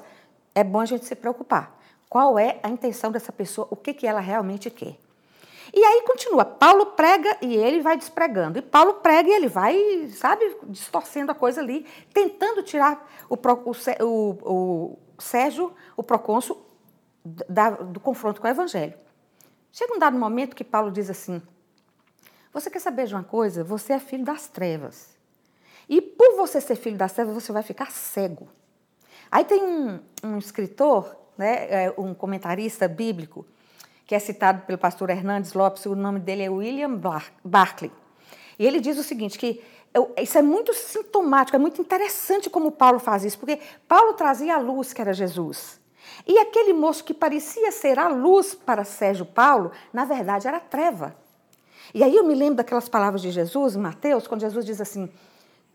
é 0.55 0.62
bom 0.62 0.79
a 0.79 0.85
gente 0.85 1.07
se 1.07 1.14
preocupar. 1.14 1.75
Qual 2.07 2.38
é 2.38 2.61
a 2.62 2.69
intenção 2.69 3.11
dessa 3.11 3.33
pessoa? 3.33 3.67
O 3.71 3.76
que, 3.76 3.95
que 3.95 4.07
ela 4.07 4.21
realmente 4.21 4.69
quer? 4.69 4.99
E 5.73 5.83
aí 5.83 6.02
continua, 6.02 6.45
Paulo 6.45 6.85
prega 6.85 7.38
e 7.40 7.57
ele 7.57 7.81
vai 7.81 7.97
despregando. 7.97 8.59
E 8.59 8.62
Paulo 8.62 8.93
prega 8.93 9.31
e 9.31 9.33
ele 9.33 9.49
vai, 9.49 10.07
sabe, 10.12 10.55
distorcendo 10.64 11.33
a 11.33 11.35
coisa 11.35 11.62
ali, 11.62 11.87
tentando 12.12 12.62
tirar 12.62 13.11
o, 13.26 13.37
o, 13.37 14.05
o, 14.05 14.99
o 15.17 15.23
Sérgio, 15.23 15.73
o 15.97 16.02
procônsul, 16.02 16.70
da, 17.25 17.71
do 17.71 18.00
confronto 18.00 18.41
com 18.41 18.47
o 18.47 18.50
evangelho. 18.50 18.95
Chega 19.73 19.95
um 19.95 19.99
dado 19.99 20.19
momento 20.19 20.57
que 20.57 20.65
Paulo 20.65 20.91
diz 20.91 21.09
assim: 21.11 21.43
Você 22.53 22.71
quer 22.71 22.81
saber 22.81 23.07
de 23.07 23.15
uma 23.15 23.25
coisa? 23.25 23.62
Você 23.65 23.93
é 23.93 23.99
filho 23.99 24.25
das 24.25 24.49
trevas. 24.49 25.17
E 25.89 26.00
por 26.00 26.37
você 26.37 26.61
ser 26.61 26.77
filho 26.77 26.97
das 26.97 27.12
trevas, 27.12 27.35
você 27.35 27.53
vai 27.53 27.62
ficar 27.62 27.91
cego. 27.91 28.49
Aí 29.31 29.45
tem 29.45 29.62
um, 29.62 30.00
um 30.25 30.39
escritor, 30.39 31.17
né, 31.37 31.87
é, 31.87 31.95
um 31.99 32.15
comentarista 32.15 32.87
bíblico, 32.87 33.45
que 34.07 34.15
é 34.15 34.19
citado 34.19 34.62
pelo 34.62 34.79
pastor 34.79 35.11
Hernandes 35.11 35.53
Lopes, 35.53 35.87
o 35.87 35.95
nome 35.95 36.21
dele 36.21 36.43
é 36.43 36.50
William 36.50 37.00
Barclay. 37.45 37.93
E 38.59 38.67
ele 38.67 38.81
diz 38.81 38.99
o 38.99 39.03
seguinte, 39.03 39.39
que 39.39 39.62
isso 40.21 40.39
é 40.39 40.43
muito 40.43 40.73
sintomático, 40.75 41.57
é 41.57 41.59
muito 41.59 41.81
interessante 41.81 42.50
como 42.50 42.71
Paulo 42.71 42.99
faz 42.99 43.25
isso, 43.25 43.39
porque 43.39 43.59
Paulo 43.89 44.12
trazia 44.12 44.55
a 44.55 44.59
luz 44.59 44.93
que 44.93 45.00
era 45.00 45.12
Jesus. 45.12 45.80
E 46.26 46.38
aquele 46.38 46.73
moço 46.73 47.05
que 47.05 47.14
parecia 47.14 47.71
ser 47.73 47.99
a 47.99 48.09
luz 48.09 48.55
para 48.55 48.85
Sérgio 48.85 49.26
Paulo, 49.26 49.71
na 49.93 50.05
verdade 50.05 50.47
era 50.47 50.61
treva. 50.61 51.14
E 51.93 52.05
aí 52.05 52.14
eu 52.14 52.25
me 52.25 52.35
lembro 52.35 52.57
daquelas 52.57 52.88
palavras 52.88 53.21
de 53.21 53.31
Jesus, 53.31 53.76
Mateus, 53.76 54.26
quando 54.26 54.43
Jesus 54.43 54.64
diz 54.64 54.81
assim: 54.81 55.11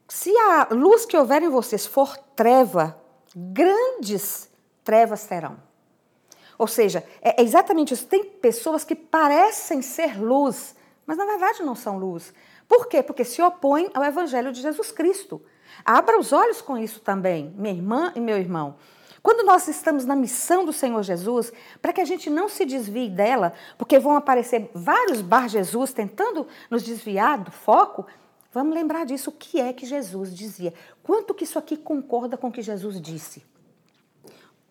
se 0.08 0.30
a 0.38 0.68
luz 0.72 1.06
que 1.06 1.18
houver 1.18 1.42
em 1.42 1.50
vocês 1.50 1.86
for 1.86 2.18
treva, 2.36 2.98
grandes 3.36 4.50
trevas 4.84 5.22
serão. 5.22 5.58
Ou 6.58 6.68
seja, 6.68 7.04
é 7.22 7.42
exatamente 7.42 7.94
isso. 7.94 8.06
Tem 8.08 8.24
pessoas 8.24 8.84
que 8.84 8.96
parecem 8.96 9.82
ser 9.82 10.22
luz, 10.22 10.76
mas 11.06 11.18
na 11.18 11.26
verdade 11.26 11.64
não 11.64 11.76
são 11.76 11.98
luz. 11.98 12.34
Por 12.68 12.88
quê? 12.88 13.04
Porque 13.04 13.26
se 13.26 13.42
opõem 13.42 13.90
ao 13.94 14.04
Evangelho 14.04 14.52
de 14.52 14.62
Jesus 14.62 14.92
Cristo. 14.92 15.42
Abra 15.84 16.18
os 16.18 16.32
olhos 16.32 16.62
com 16.62 16.78
isso 16.78 17.02
também, 17.02 17.54
minha 17.58 17.74
irmã 17.74 18.14
e 18.16 18.22
meu 18.22 18.38
irmão. 18.38 18.76
Quando 19.26 19.44
nós 19.44 19.68
estamos 19.68 20.06
na 20.06 20.16
missão 20.16 20.64
do 20.64 20.72
Senhor 20.72 21.02
Jesus, 21.02 21.52
para 21.82 21.92
que 21.92 22.00
a 22.00 22.06
gente 22.06 22.30
não 22.30 22.48
se 22.48 22.64
desvie 22.64 23.10
dela, 23.10 23.54
porque 23.76 23.98
vão 23.98 24.16
aparecer 24.16 24.70
vários 24.72 25.20
bar 25.20 25.50
Jesus 25.50 25.92
tentando 25.92 26.46
nos 26.70 26.84
desviar 26.84 27.40
do 27.40 27.50
foco, 27.50 28.06
vamos 28.54 28.76
lembrar 28.76 29.04
disso. 29.04 29.32
O 29.32 29.34
que 29.34 29.60
é 29.60 29.74
que 29.74 29.84
Jesus 29.84 30.32
dizia? 30.32 30.76
Quanto 31.02 31.34
que 31.34 31.44
isso 31.44 31.58
aqui 31.58 31.76
concorda 31.76 32.38
com 32.38 32.50
o 32.50 32.52
que 32.52 32.62
Jesus 32.62 33.02
disse? 33.02 33.44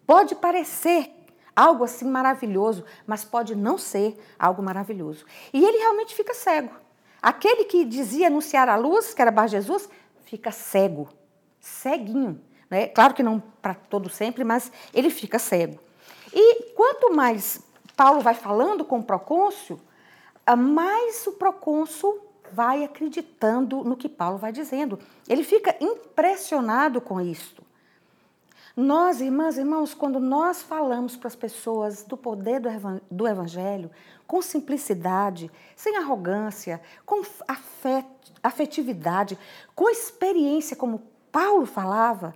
Pode 0.06 0.37
parecer 0.37 1.11
algo 1.56 1.82
assim 1.82 2.04
maravilhoso, 2.04 2.84
mas 3.08 3.25
pode 3.25 3.56
não 3.56 3.76
ser 3.76 4.16
algo 4.38 4.62
maravilhoso. 4.62 5.26
E 5.52 5.64
ele 5.64 5.78
realmente 5.78 6.14
fica 6.14 6.32
cego. 6.32 6.70
Aquele 7.20 7.64
que 7.64 7.84
dizia 7.84 8.28
anunciar 8.28 8.68
a 8.68 8.76
luz, 8.76 9.14
que 9.14 9.20
era 9.20 9.32
Bar 9.32 9.49
Jesus, 9.49 9.88
fica 10.25 10.52
cego, 10.52 11.08
ceguinho. 11.58 12.40
Né? 12.75 12.88
Claro 12.88 13.14
que 13.14 13.23
não 13.23 13.38
para 13.62 13.73
todo 13.73 14.11
sempre, 14.11 14.43
mas 14.43 14.73
ele 14.93 15.09
fica 15.09 15.38
cego. 15.38 15.78
E 16.33 16.73
quanto 16.75 17.14
mais 17.14 17.62
Paulo 17.97 18.21
vai 18.21 18.35
falando 18.35 18.85
com 18.85 18.99
o 18.99 19.04
procônsul, 19.04 19.81
mais 20.59 21.25
o 21.28 21.35
procônsul 21.35 22.19
vai 22.52 22.83
acreditando 22.83 23.85
no 23.85 23.97
que 23.97 24.09
Paulo 24.09 24.38
vai 24.38 24.50
dizendo. 24.50 24.99
Ele 25.28 25.45
fica 25.45 25.76
impressionado 25.81 27.00
com 27.00 27.21
isto. 27.21 27.62
Nós, 28.76 29.21
irmãs 29.21 29.57
e 29.57 29.61
irmãos, 29.61 29.95
quando 29.95 30.19
nós 30.19 30.61
falamos 30.61 31.16
para 31.16 31.28
as 31.28 31.37
pessoas 31.37 32.02
do 32.02 32.16
poder 32.16 32.61
do 33.09 33.28
Evangelho, 33.28 33.88
com 34.26 34.43
simplicidade, 34.43 35.49
sem 35.76 35.97
arrogância, 35.97 36.83
com 37.07 37.23
afetividade, 38.43 39.38
com 39.76 39.88
experiência, 39.88 40.76
como 40.76 41.02
Paulo 41.31 41.66
falava, 41.66 42.35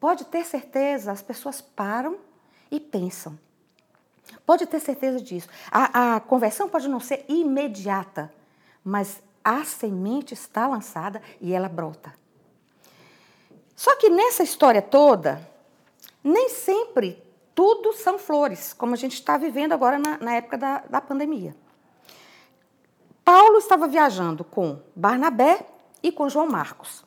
pode 0.00 0.24
ter 0.26 0.44
certeza, 0.44 1.12
as 1.12 1.22
pessoas 1.22 1.60
param 1.60 2.18
e 2.70 2.78
pensam. 2.78 3.38
Pode 4.44 4.66
ter 4.66 4.80
certeza 4.80 5.20
disso. 5.20 5.48
A, 5.70 6.16
a 6.16 6.20
conversão 6.20 6.68
pode 6.68 6.88
não 6.88 7.00
ser 7.00 7.24
imediata, 7.28 8.32
mas 8.84 9.22
a 9.44 9.64
semente 9.64 10.34
está 10.34 10.66
lançada 10.66 11.22
e 11.40 11.52
ela 11.52 11.68
brota. 11.68 12.14
Só 13.74 13.94
que 13.96 14.10
nessa 14.10 14.42
história 14.42 14.82
toda, 14.82 15.40
nem 16.22 16.48
sempre 16.48 17.22
tudo 17.54 17.92
são 17.92 18.18
flores, 18.18 18.72
como 18.72 18.94
a 18.94 18.96
gente 18.96 19.14
está 19.14 19.36
vivendo 19.36 19.72
agora 19.72 19.98
na, 19.98 20.18
na 20.18 20.34
época 20.34 20.58
da, 20.58 20.78
da 20.88 21.00
pandemia. 21.00 21.56
Paulo 23.24 23.58
estava 23.58 23.86
viajando 23.86 24.42
com 24.44 24.80
Barnabé 24.94 25.66
e 26.02 26.10
com 26.10 26.28
João 26.28 26.48
Marcos. 26.48 27.04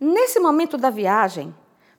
Nesse 0.00 0.40
momento 0.40 0.78
da 0.78 0.88
viagem, 0.88 1.54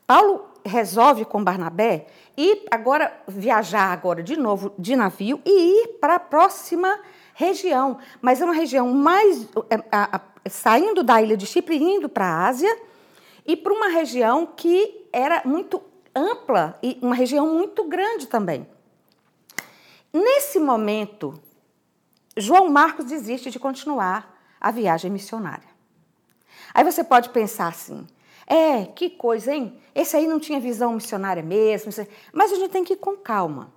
Paulo 0.07 0.49
resolve 0.65 1.23
com 1.23 1.43
Barnabé 1.43 2.07
ir 2.35 2.65
agora 2.71 3.15
viajar 3.27 3.91
agora 3.91 4.23
de 4.23 4.35
novo 4.35 4.73
de 4.77 4.95
navio 4.95 5.39
e 5.45 5.83
ir 5.83 5.87
para 5.99 6.15
a 6.15 6.19
próxima 6.19 6.99
região, 7.35 7.99
mas 8.19 8.41
é 8.41 8.45
uma 8.45 8.53
região 8.53 8.91
mais 8.91 9.47
é, 9.69 9.75
a, 9.91 10.17
a, 10.17 10.21
saindo 10.49 11.03
da 11.03 11.21
ilha 11.21 11.37
de 11.37 11.45
Chipre 11.45 11.77
indo 11.77 12.09
para 12.09 12.25
a 12.25 12.47
Ásia 12.47 12.75
e 13.45 13.55
para 13.55 13.73
uma 13.73 13.89
região 13.89 14.45
que 14.45 15.07
era 15.13 15.41
muito 15.45 15.81
ampla 16.15 16.77
e 16.81 16.97
uma 17.01 17.15
região 17.15 17.47
muito 17.47 17.83
grande 17.85 18.27
também. 18.27 18.67
Nesse 20.11 20.59
momento, 20.59 21.33
João 22.35 22.69
Marcos 22.69 23.05
desiste 23.05 23.49
de 23.49 23.59
continuar 23.59 24.37
a 24.59 24.71
viagem 24.71 25.09
missionária. 25.09 25.70
Aí 26.73 26.83
você 26.83 27.03
pode 27.03 27.29
pensar 27.29 27.67
assim: 27.67 28.05
é, 28.47 28.85
que 28.85 29.09
coisa, 29.09 29.53
hein? 29.53 29.79
Esse 29.93 30.17
aí 30.17 30.27
não 30.27 30.39
tinha 30.39 30.59
visão 30.59 30.93
missionária 30.93 31.43
mesmo, 31.43 31.91
mas 32.33 32.51
a 32.51 32.55
gente 32.55 32.71
tem 32.71 32.83
que 32.83 32.93
ir 32.93 32.97
com 32.97 33.15
calma. 33.15 33.71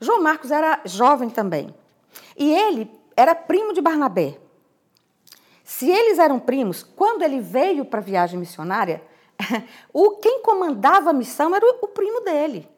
João 0.00 0.22
Marcos 0.22 0.50
era 0.50 0.80
jovem 0.84 1.28
também. 1.28 1.74
E 2.36 2.52
ele 2.52 2.90
era 3.16 3.34
primo 3.34 3.72
de 3.72 3.80
Barnabé. 3.80 4.38
Se 5.62 5.88
eles 5.88 6.18
eram 6.18 6.40
primos, 6.40 6.82
quando 6.82 7.22
ele 7.22 7.40
veio 7.40 7.84
para 7.84 8.00
a 8.00 8.02
viagem 8.02 8.38
missionária, 8.38 9.02
o 9.92 10.12
quem 10.16 10.42
comandava 10.42 11.10
a 11.10 11.12
missão 11.12 11.54
era 11.54 11.64
o, 11.64 11.78
o 11.82 11.88
primo 11.88 12.22
dele. 12.22 12.68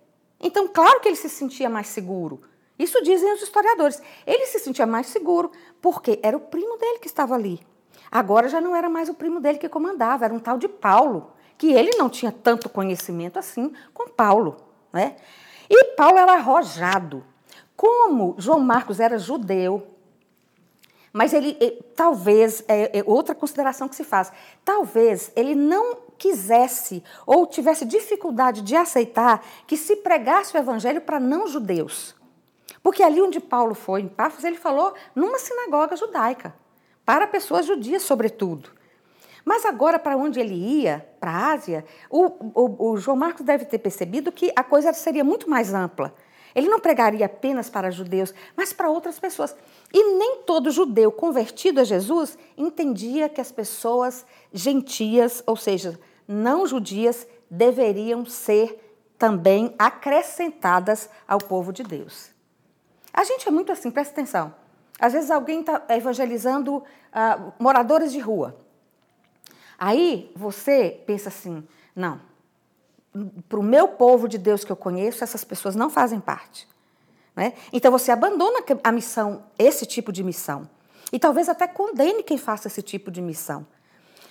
Então, 0.41 0.67
claro 0.67 1.00
que 1.00 1.09
ele 1.09 1.17
se 1.17 1.29
sentia 1.29 1.71
mais 1.71 1.87
seguro. 1.87 2.43
Isso 2.79 3.00
dizem 3.02 3.33
os 3.33 3.43
historiadores. 3.43 4.02
Ele 4.26 4.45
se 4.47 4.59
sentia 4.59 4.87
mais 4.87 5.07
seguro 5.07 5.52
porque 5.81 6.19
era 6.23 6.37
o 6.37 6.41
primo 6.41 6.76
dele 6.79 6.99
que 6.99 7.07
estava 7.07 7.35
ali. 7.35 7.61
Agora 8.12 8.47
já 8.47 8.61
não 8.61 8.76
era 8.76 8.90
mais 8.90 9.09
o 9.09 9.14
primo 9.14 9.40
dele 9.40 9.57
que 9.57 9.71
comandava, 9.71 10.26
era 10.26 10.35
um 10.35 10.38
tal 10.38 10.59
de 10.59 10.69
Paulo, 10.69 11.33
que 11.57 11.73
ele 11.73 11.97
não 11.97 12.11
tinha 12.11 12.31
tanto 12.31 12.69
conhecimento 12.69 13.38
assim 13.38 13.73
com 13.95 14.07
Paulo. 14.07 14.59
Né? 14.92 15.16
E 15.71 15.85
Paulo 15.97 16.19
era 16.19 16.35
arrojado. 16.35 17.25
Como 17.75 18.35
João 18.37 18.61
Marcos 18.61 19.00
era 19.00 19.19
judeu, 19.19 19.87
mas 21.11 21.33
ele, 21.33 21.54
talvez, 21.97 22.62
é, 22.69 22.99
é, 22.99 23.04
outra 23.07 23.35
consideração 23.35 23.88
que 23.88 23.97
se 23.97 24.04
faz, 24.04 24.31
talvez 24.62 25.33
ele 25.35 25.54
não 25.54 25.97
quisesse 26.19 27.02
ou 27.26 27.47
tivesse 27.47 27.87
dificuldade 27.87 28.61
de 28.61 28.76
aceitar 28.76 29.45
que 29.66 29.76
se 29.76 29.97
pregasse 29.97 30.54
o 30.54 30.59
evangelho 30.59 31.00
para 31.00 31.19
não 31.19 31.47
judeus. 31.47 32.14
Porque 32.83 33.02
ali 33.02 33.23
onde 33.23 33.40
Paulo 33.40 33.75
foi, 33.75 34.02
em 34.02 34.09
Pafos, 34.09 34.45
ele 34.45 34.57
falou 34.57 34.92
numa 35.14 35.38
sinagoga 35.38 35.97
judaica, 35.97 36.54
para 37.12 37.26
pessoas 37.26 37.66
judias, 37.66 38.04
sobretudo. 38.04 38.71
Mas 39.45 39.66
agora, 39.66 39.99
para 39.99 40.16
onde 40.16 40.40
ele 40.40 40.54
ia, 40.54 41.07
para 41.21 41.31
a 41.31 41.52
Ásia, 41.52 41.85
o, 42.09 42.25
o, 42.54 42.92
o 42.92 42.97
João 42.97 43.19
Marcos 43.19 43.45
deve 43.45 43.66
ter 43.66 43.81
percebido 43.81 44.33
que 44.33 44.50
a 44.57 44.64
coisa 44.64 44.95
seria 44.95 45.23
muito 45.23 45.50
mais 45.50 45.75
ampla. 45.75 46.14
Ele 46.54 46.71
não 46.71 46.81
pregaria 46.81 47.26
apenas 47.26 47.69
para 47.69 47.90
judeus, 47.90 48.33
mas 48.57 48.73
para 48.73 48.88
outras 48.88 49.21
pessoas. 49.21 49.54
E 49.92 50.14
nem 50.16 50.38
todo 50.47 50.71
judeu 50.71 51.12
convertido 51.12 51.81
a 51.81 51.85
Jesus 51.85 52.38
entendia 52.57 53.28
que 53.28 53.42
as 53.42 53.52
pessoas 53.52 54.25
gentias, 54.50 55.42
ou 55.47 55.54
seja, 55.54 56.00
não 56.26 56.66
judias, 56.66 57.26
deveriam 57.50 58.25
ser 58.25 58.99
também 59.19 59.75
acrescentadas 59.78 61.11
ao 61.28 61.37
povo 61.37 61.75
de 61.75 61.83
Deus. 61.83 62.31
A 63.12 63.23
gente 63.23 63.47
é 63.47 63.50
muito 63.50 63.71
assim, 63.71 63.90
presta 63.90 64.14
atenção. 64.14 64.62
Às 65.02 65.14
vezes 65.14 65.32
alguém 65.32 65.62
está 65.62 65.82
evangelizando 65.88 66.76
uh, 66.76 67.52
moradores 67.59 68.12
de 68.12 68.21
rua. 68.21 68.56
Aí 69.76 70.30
você 70.37 71.02
pensa 71.04 71.28
assim: 71.28 71.66
não, 71.94 72.21
para 73.49 73.59
o 73.59 73.64
meu 73.64 73.88
povo 73.88 74.28
de 74.28 74.38
Deus 74.38 74.62
que 74.62 74.71
eu 74.71 74.76
conheço, 74.76 75.25
essas 75.25 75.42
pessoas 75.42 75.75
não 75.75 75.90
fazem 75.90 76.21
parte. 76.21 76.68
Né? 77.35 77.54
Então 77.73 77.90
você 77.90 78.12
abandona 78.12 78.61
a 78.85 78.92
missão, 78.92 79.44
esse 79.59 79.85
tipo 79.87 80.12
de 80.12 80.23
missão. 80.23 80.71
E 81.11 81.18
talvez 81.18 81.49
até 81.49 81.66
condene 81.66 82.23
quem 82.23 82.38
faça 82.38 82.68
esse 82.68 82.80
tipo 82.80 83.11
de 83.11 83.21
missão. 83.21 83.66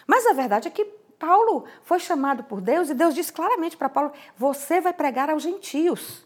Mas 0.07 0.25
a 0.25 0.31
verdade 0.31 0.69
é 0.69 0.71
que 0.71 0.85
Paulo 1.19 1.65
foi 1.83 1.99
chamado 1.99 2.45
por 2.45 2.61
Deus 2.61 2.89
e 2.89 2.93
Deus 2.93 3.13
disse 3.13 3.33
claramente 3.33 3.75
para 3.75 3.89
Paulo: 3.89 4.13
você 4.37 4.79
vai 4.79 4.93
pregar 4.93 5.29
aos 5.29 5.43
gentios. 5.43 6.25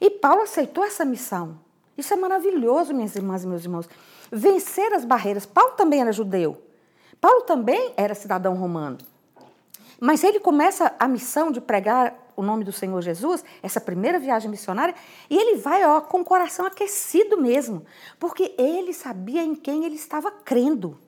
E 0.00 0.08
Paulo 0.08 0.40
aceitou 0.40 0.82
essa 0.82 1.04
missão. 1.04 1.65
Isso 1.96 2.12
é 2.12 2.16
maravilhoso, 2.16 2.92
minhas 2.92 3.16
irmãs 3.16 3.44
e 3.44 3.46
meus 3.46 3.64
irmãos. 3.64 3.88
Vencer 4.30 4.92
as 4.92 5.04
barreiras. 5.04 5.46
Paulo 5.46 5.72
também 5.72 6.00
era 6.00 6.12
judeu. 6.12 6.60
Paulo 7.20 7.42
também 7.42 7.92
era 7.96 8.14
cidadão 8.14 8.54
romano. 8.54 8.98
Mas 9.98 10.22
ele 10.22 10.38
começa 10.38 10.94
a 10.98 11.08
missão 11.08 11.50
de 11.50 11.60
pregar 11.60 12.14
o 12.36 12.42
nome 12.42 12.64
do 12.64 12.72
Senhor 12.72 13.00
Jesus, 13.00 13.42
essa 13.62 13.80
primeira 13.80 14.18
viagem 14.18 14.50
missionária, 14.50 14.94
e 15.30 15.36
ele 15.36 15.56
vai 15.56 15.84
ó, 15.86 16.02
com 16.02 16.20
o 16.20 16.24
coração 16.24 16.66
aquecido 16.66 17.40
mesmo, 17.40 17.84
porque 18.20 18.54
ele 18.58 18.92
sabia 18.92 19.42
em 19.42 19.54
quem 19.54 19.86
ele 19.86 19.96
estava 19.96 20.30
crendo. 20.30 20.98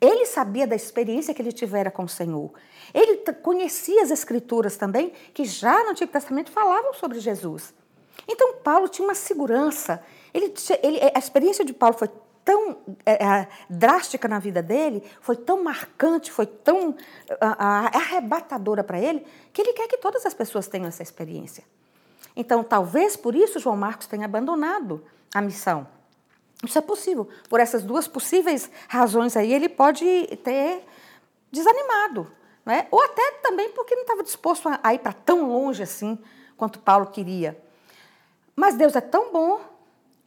Ele 0.00 0.24
sabia 0.24 0.66
da 0.66 0.74
experiência 0.74 1.34
que 1.34 1.42
ele 1.42 1.52
tivera 1.52 1.90
com 1.90 2.04
o 2.04 2.08
Senhor. 2.08 2.50
Ele 2.94 3.18
conhecia 3.42 4.02
as 4.02 4.10
Escrituras 4.10 4.78
também, 4.78 5.12
que 5.34 5.44
já 5.44 5.84
no 5.84 5.90
Antigo 5.90 6.10
Testamento 6.10 6.50
falavam 6.50 6.94
sobre 6.94 7.20
Jesus. 7.20 7.74
Então, 8.26 8.54
Paulo 8.64 8.88
tinha 8.88 9.06
uma 9.06 9.14
segurança. 9.14 10.02
Ele, 10.32 10.54
ele, 10.82 11.00
a 11.14 11.18
experiência 11.18 11.64
de 11.64 11.72
Paulo 11.72 11.96
foi 11.96 12.08
tão 12.44 12.78
é, 13.04 13.24
é, 13.24 13.48
drástica 13.68 14.26
na 14.26 14.38
vida 14.38 14.62
dele, 14.62 15.02
foi 15.20 15.36
tão 15.36 15.62
marcante, 15.62 16.32
foi 16.32 16.46
tão 16.46 16.96
arrebatadora 17.38 18.82
para 18.82 18.98
ele, 18.98 19.26
que 19.52 19.60
ele 19.62 19.72
quer 19.72 19.86
que 19.86 19.98
todas 19.98 20.24
as 20.24 20.34
pessoas 20.34 20.66
tenham 20.66 20.88
essa 20.88 21.02
experiência. 21.02 21.64
Então, 22.34 22.62
talvez 22.62 23.16
por 23.16 23.34
isso 23.34 23.58
João 23.58 23.76
Marcos 23.76 24.06
tenha 24.06 24.24
abandonado 24.24 25.04
a 25.34 25.40
missão. 25.40 25.86
Isso 26.64 26.78
é 26.78 26.82
possível. 26.82 27.28
Por 27.48 27.60
essas 27.60 27.82
duas 27.82 28.06
possíveis 28.06 28.70
razões 28.88 29.36
aí, 29.36 29.52
ele 29.52 29.68
pode 29.68 30.04
ter 30.44 30.84
desanimado. 31.50 32.30
Né? 32.64 32.86
Ou 32.90 33.02
até 33.02 33.32
também 33.42 33.70
porque 33.70 33.94
não 33.94 34.02
estava 34.02 34.22
disposto 34.22 34.68
a 34.82 34.94
ir 34.94 34.98
para 34.98 35.12
tão 35.12 35.48
longe 35.48 35.82
assim 35.82 36.18
quanto 36.56 36.78
Paulo 36.78 37.06
queria. 37.06 37.60
Mas 38.54 38.74
Deus 38.74 38.94
é 38.94 39.00
tão 39.00 39.32
bom 39.32 39.60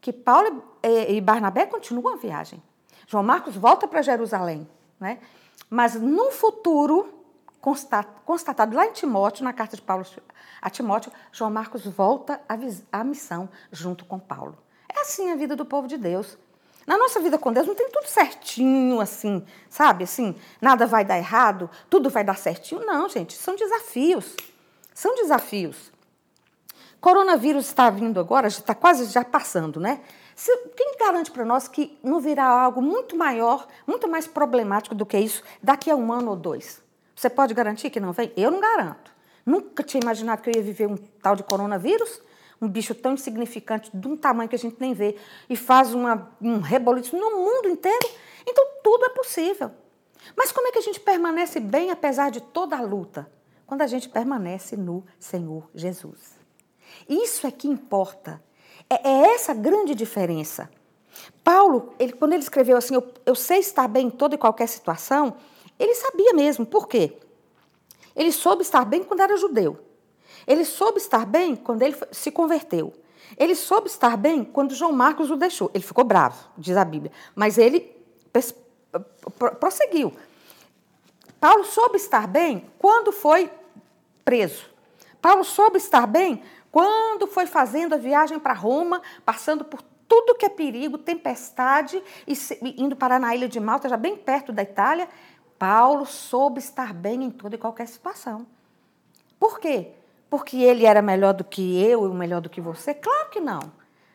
que 0.03 0.11
Paulo 0.11 0.61
e 0.83 1.21
Barnabé 1.21 1.65
continuam 1.65 2.15
a 2.15 2.17
viagem. 2.17 2.61
João 3.07 3.23
Marcos 3.23 3.55
volta 3.55 3.87
para 3.87 4.01
Jerusalém. 4.01 4.67
Né? 4.99 5.17
Mas 5.69 5.95
no 5.95 6.29
futuro, 6.29 7.07
constatado 8.25 8.75
lá 8.75 8.85
em 8.85 8.91
Timóteo, 8.91 9.45
na 9.45 9.53
carta 9.53 9.77
de 9.77 9.81
Paulo 9.81 10.05
a 10.61 10.69
Timóteo, 10.69 11.09
João 11.31 11.49
Marcos 11.49 11.85
volta 11.85 12.41
à 12.91 13.01
missão 13.01 13.47
junto 13.71 14.03
com 14.03 14.19
Paulo. 14.19 14.57
É 14.93 14.99
assim 14.99 15.31
a 15.31 15.37
vida 15.37 15.55
do 15.55 15.65
povo 15.65 15.87
de 15.87 15.97
Deus. 15.97 16.37
Na 16.85 16.97
nossa 16.97 17.21
vida 17.21 17.37
com 17.37 17.53
Deus 17.53 17.65
não 17.65 17.73
tem 17.73 17.89
tudo 17.89 18.07
certinho 18.07 18.99
assim, 18.99 19.45
sabe? 19.69 20.03
Assim, 20.03 20.35
nada 20.59 20.85
vai 20.85 21.05
dar 21.05 21.17
errado, 21.17 21.69
tudo 21.89 22.09
vai 22.09 22.25
dar 22.25 22.37
certinho. 22.37 22.85
Não, 22.85 23.07
gente, 23.07 23.37
são 23.37 23.55
desafios. 23.55 24.35
São 24.93 25.15
desafios. 25.15 25.92
Coronavírus 27.03 27.65
está 27.65 27.89
vindo 27.89 28.17
agora, 28.17 28.49
já 28.49 28.59
está 28.59 28.73
quase 28.73 29.03
já 29.11 29.25
passando, 29.25 29.77
né? 29.77 29.99
Quem 30.73 30.95
garante 30.97 31.31
para 31.31 31.43
nós 31.43 31.67
que 31.67 31.99
não 32.01 32.21
virá 32.21 32.45
algo 32.45 32.81
muito 32.81 33.17
maior, 33.17 33.67
muito 33.85 34.07
mais 34.07 34.25
problemático 34.25 34.95
do 34.95 35.05
que 35.05 35.17
isso 35.17 35.43
daqui 35.61 35.91
a 35.91 35.97
um 35.97 36.13
ano 36.13 36.29
ou 36.29 36.37
dois? 36.37 36.81
Você 37.13 37.29
pode 37.29 37.53
garantir 37.53 37.89
que 37.89 37.99
não 37.99 38.13
vem? 38.13 38.31
Eu 38.37 38.49
não 38.49 38.61
garanto. 38.61 39.11
Nunca 39.45 39.83
tinha 39.83 39.99
imaginado 39.99 40.41
que 40.41 40.49
eu 40.49 40.53
ia 40.55 40.63
viver 40.63 40.87
um 40.87 40.95
tal 40.95 41.35
de 41.35 41.43
coronavírus, 41.43 42.21
um 42.61 42.69
bicho 42.69 42.95
tão 42.95 43.11
insignificante, 43.11 43.91
de 43.93 44.07
um 44.07 44.15
tamanho 44.15 44.47
que 44.47 44.55
a 44.55 44.59
gente 44.59 44.77
nem 44.79 44.93
vê, 44.93 45.17
e 45.49 45.57
faz 45.57 45.93
uma, 45.93 46.31
um 46.41 46.61
reboliço 46.61 47.17
no 47.17 47.31
mundo 47.31 47.67
inteiro. 47.67 48.09
Então, 48.47 48.65
tudo 48.81 49.07
é 49.07 49.09
possível. 49.09 49.71
Mas 50.37 50.53
como 50.53 50.69
é 50.69 50.71
que 50.71 50.79
a 50.79 50.81
gente 50.81 51.01
permanece 51.01 51.59
bem 51.59 51.91
apesar 51.91 52.31
de 52.31 52.39
toda 52.39 52.77
a 52.77 52.81
luta? 52.81 53.29
Quando 53.67 53.81
a 53.81 53.87
gente 53.87 54.07
permanece 54.07 54.77
no 54.77 55.03
Senhor 55.19 55.69
Jesus. 55.75 56.41
Isso 57.07 57.45
é 57.47 57.51
que 57.51 57.67
importa. 57.67 58.41
É, 58.89 59.09
é 59.09 59.33
essa 59.35 59.53
grande 59.53 59.95
diferença. 59.95 60.69
Paulo, 61.43 61.93
ele, 61.99 62.13
quando 62.13 62.33
ele 62.33 62.43
escreveu 62.43 62.77
assim, 62.77 62.95
eu, 62.95 63.13
eu 63.25 63.35
sei 63.35 63.59
estar 63.59 63.87
bem 63.87 64.07
em 64.07 64.09
toda 64.09 64.35
e 64.35 64.37
qualquer 64.37 64.67
situação, 64.67 65.35
ele 65.79 65.93
sabia 65.95 66.33
mesmo. 66.33 66.65
Por 66.65 66.87
quê? 66.87 67.17
Ele 68.15 68.31
soube 68.31 68.61
estar 68.61 68.85
bem 68.85 69.03
quando 69.03 69.21
era 69.21 69.37
judeu. 69.37 69.79
Ele 70.45 70.65
soube 70.65 70.97
estar 70.97 71.25
bem 71.25 71.55
quando 71.55 71.81
ele 71.81 71.95
se 72.11 72.31
converteu. 72.31 72.93
Ele 73.37 73.55
soube 73.55 73.87
estar 73.87 74.15
bem 74.17 74.43
quando 74.43 74.75
João 74.75 74.91
Marcos 74.91 75.31
o 75.31 75.35
deixou. 75.35 75.71
Ele 75.73 75.83
ficou 75.83 76.03
bravo, 76.03 76.37
diz 76.57 76.77
a 76.77 76.85
Bíblia. 76.85 77.11
Mas 77.35 77.57
ele 77.57 77.95
prosseguiu. 79.59 80.13
Paulo 81.39 81.65
soube 81.65 81.97
estar 81.97 82.27
bem 82.27 82.65
quando 82.77 83.11
foi 83.11 83.49
preso. 84.23 84.65
Paulo 85.21 85.43
soube 85.43 85.77
estar 85.77 86.05
bem 86.05 86.41
quando 86.73 87.27
foi 87.27 87.45
fazendo 87.45 87.93
a 87.93 87.99
viagem 87.99 88.39
para 88.39 88.51
Roma, 88.51 88.99
passando 89.23 89.63
por 89.63 89.79
tudo 90.07 90.33
que 90.33 90.43
é 90.43 90.49
perigo, 90.49 90.97
tempestade, 90.97 92.01
e 92.27 92.33
indo 92.81 92.95
parar 92.95 93.19
na 93.19 93.35
ilha 93.35 93.47
de 93.47 93.59
Malta, 93.59 93.87
já 93.87 93.95
bem 93.95 94.17
perto 94.17 94.51
da 94.51 94.63
Itália, 94.63 95.07
Paulo 95.59 96.03
soube 96.03 96.57
estar 96.57 96.91
bem 96.91 97.25
em 97.25 97.29
toda 97.29 97.53
e 97.53 97.59
qualquer 97.59 97.87
situação. 97.87 98.47
Por 99.39 99.59
quê? 99.59 99.91
Porque 100.31 100.57
ele 100.57 100.83
era 100.83 100.99
melhor 100.99 101.35
do 101.35 101.43
que 101.43 101.79
eu 101.79 102.11
e 102.11 102.15
melhor 102.15 102.41
do 102.41 102.49
que 102.49 102.59
você? 102.59 102.91
Claro 102.91 103.29
que 103.29 103.39
não. 103.39 103.61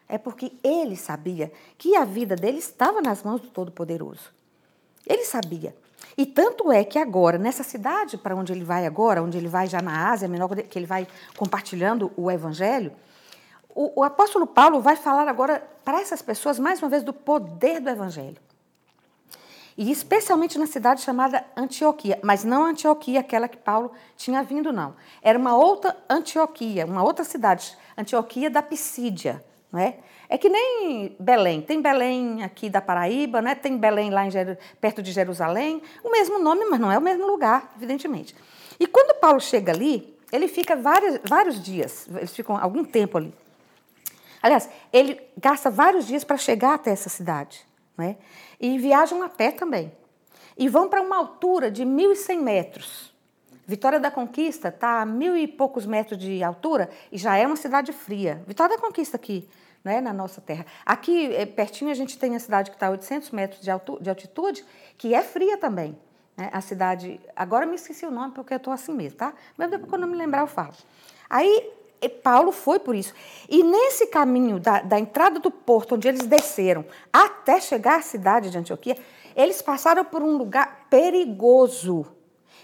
É 0.09 0.19
porque 0.19 0.51
ele 0.65 0.97
sabia 0.97 1.53
que 1.79 1.95
a 1.95 2.05
vida 2.05 2.35
dele 2.35 2.59
estava 2.59 3.01
nas 3.01 3.23
mãos 3.23 3.41
do 3.41 3.51
Todo-Poderoso. 3.51 4.33
Ele 5.07 5.25
sabia. 5.25 5.77
E 6.17 6.27
tanto 6.27 6.73
é 6.73 6.85
que 6.85 6.99
agora, 6.99 7.39
nessa 7.39 7.63
cidade 7.63 8.19
para 8.19 8.35
onde 8.35 8.53
ele 8.53 8.65
vai 8.65 8.87
agora, 8.87 9.23
onde 9.23 9.39
ele 9.39 9.49
vai 9.49 9.67
já 9.67 9.81
na 9.81 10.11
Ásia, 10.11 10.29
menor 10.29 10.49
que 10.49 10.79
ele 10.79 10.87
vai 10.87 11.07
compartilhando 11.37 12.11
o 12.17 12.31
Evangelho, 12.31 12.93
o, 13.69 14.01
o 14.01 14.05
apóstolo 14.05 14.47
Paulo 14.47 14.81
vai 14.81 14.97
falar 14.97 15.29
agora 15.29 15.63
para 15.85 16.01
essas 16.01 16.21
pessoas, 16.21 16.59
mais 16.59 16.83
uma 16.83 16.89
vez, 16.89 17.03
do 17.03 17.13
poder 17.13 17.81
do 17.81 17.89
Evangelho. 17.89 18.37
E 19.77 19.93
especialmente 19.93 20.59
na 20.59 20.67
cidade 20.67 21.03
chamada 21.03 21.45
Antioquia, 21.57 22.19
mas 22.25 22.43
não 22.43 22.65
Antioquia, 22.65 23.21
aquela 23.21 23.47
que 23.47 23.57
Paulo 23.57 23.93
tinha 24.17 24.43
vindo, 24.43 24.73
não. 24.73 24.97
Era 25.23 25.39
uma 25.39 25.57
outra 25.57 25.97
Antioquia, 26.11 26.85
uma 26.85 27.05
outra 27.05 27.25
cidade, 27.25 27.79
Antioquia 27.97 28.51
da 28.51 28.61
Pisídia, 28.61 29.45
não 29.71 29.79
é? 29.79 29.99
É 30.29 30.37
que 30.37 30.49
nem 30.49 31.17
Belém. 31.19 31.63
Tem 31.63 31.81
Belém 31.81 32.43
aqui 32.43 32.69
da 32.69 32.81
Paraíba, 32.81 33.41
né? 33.41 33.55
tem 33.55 33.79
Belém 33.79 34.11
lá 34.11 34.23
perto 34.81 35.03
de 35.03 35.11
Jerusalém. 35.11 35.83
O 36.05 36.11
mesmo 36.11 36.39
nome, 36.39 36.67
mas 36.67 36.79
não 36.79 36.93
é 36.93 36.99
o 36.99 37.03
mesmo 37.03 37.27
lugar, 37.27 37.73
evidentemente. 37.77 38.37
E 38.79 38.87
quando 38.87 39.19
Paulo 39.19 39.41
chega 39.41 39.73
ali, 39.73 40.17
ele 40.31 40.47
fica 40.47 40.77
vários, 40.77 41.19
vários 41.27 41.63
dias, 41.63 42.07
eles 42.15 42.35
ficam 42.35 42.57
algum 42.57 42.85
tempo 42.85 43.17
ali. 43.17 43.35
Aliás, 44.43 44.69
ele 44.93 45.21
gasta 45.37 45.71
vários 45.71 46.07
dias 46.07 46.23
para 46.23 46.37
chegar 46.37 46.75
até 46.75 46.91
essa 46.91 47.09
cidade. 47.09 47.67
Né? 47.97 48.17
E 48.61 48.79
viajam 48.79 49.23
a 49.23 49.29
pé 49.29 49.51
também. 49.51 49.91
E 50.57 50.69
vão 50.69 50.89
para 50.89 51.01
uma 51.01 51.17
altura 51.17 51.71
de 51.71 51.85
1.100 51.85 52.41
metros. 52.41 53.15
Vitória 53.67 54.01
da 54.01 54.11
Conquista 54.11 54.69
está 54.69 55.03
a 55.03 55.07
mil 55.07 55.37
e 55.37 55.47
poucos 55.47 55.85
metros 55.85 56.19
de 56.19 56.43
altura 56.43 56.89
e 57.13 57.19
já 57.19 57.37
é 57.37 57.47
uma 57.47 57.57
cidade 57.57 57.93
fria. 57.93 58.43
Vitória 58.47 58.77
da 58.77 58.83
Conquista 58.83 59.17
aqui, 59.17 59.49
né, 59.89 60.03
na 60.03 60.13
nossa 60.13 60.39
terra. 60.39 60.67
Aqui, 60.85 61.35
é, 61.35 61.47
pertinho, 61.47 61.91
a 61.91 61.95
gente 61.95 62.19
tem 62.19 62.37
a 62.37 62.39
cidade 62.39 62.71
que 62.71 62.77
está 62.77 62.89
a 62.89 62.91
800 62.91 63.31
metros 63.31 63.61
de, 63.63 63.71
de 64.03 64.11
altitude, 64.11 64.63
que 64.99 65.15
é 65.15 65.23
fria 65.23 65.57
também. 65.57 65.99
Né? 66.37 66.51
A 66.53 66.61
cidade, 66.61 67.19
agora 67.35 67.65
me 67.65 67.75
esqueci 67.75 68.05
o 68.05 68.11
nome 68.11 68.35
porque 68.35 68.53
eu 68.53 68.59
estou 68.59 68.71
assim 68.71 68.93
mesmo, 68.93 69.17
tá? 69.17 69.33
Mas 69.57 69.71
depois 69.71 69.89
quando 69.89 70.03
eu 70.03 70.09
me 70.09 70.17
lembrar 70.17 70.41
eu 70.41 70.47
falo. 70.47 70.75
Aí 71.31 71.73
Paulo 72.23 72.53
foi 72.53 72.79
por 72.79 72.95
isso. 72.95 73.15
E 73.49 73.63
nesse 73.63 74.09
caminho 74.09 74.61
da, 74.61 74.83
da 74.83 75.01
entrada 75.01 75.41
do 75.41 75.51
porto, 75.51 75.95
onde 75.95 76.07
eles 76.07 76.27
desceram, 76.27 76.85
até 77.11 77.59
chegar 77.59 77.99
à 77.99 78.03
cidade 78.03 78.51
de 78.51 78.59
Antioquia, 78.59 78.97
Eles 79.35 79.63
passaram 79.63 80.05
por 80.05 80.23
um 80.23 80.37
lugar 80.37 80.87
perigoso. 80.91 82.05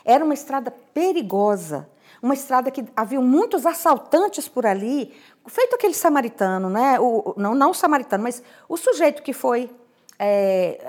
Era 0.04 0.22
uma 0.22 0.34
estrada 0.34 0.70
perigosa. 0.70 1.88
Uma 2.20 2.34
estrada 2.34 2.70
que 2.70 2.84
havia 2.96 3.20
muitos 3.20 3.64
assaltantes 3.66 4.48
por 4.48 4.66
ali, 4.66 5.14
feito 5.46 5.74
aquele 5.74 5.94
samaritano, 5.94 6.70
né? 6.70 6.98
O, 7.00 7.34
não, 7.36 7.54
não 7.54 7.70
o 7.70 7.74
samaritano, 7.74 8.24
mas 8.24 8.42
o 8.68 8.76
sujeito 8.76 9.22
que 9.22 9.32
foi 9.32 9.70
é, 10.18 10.80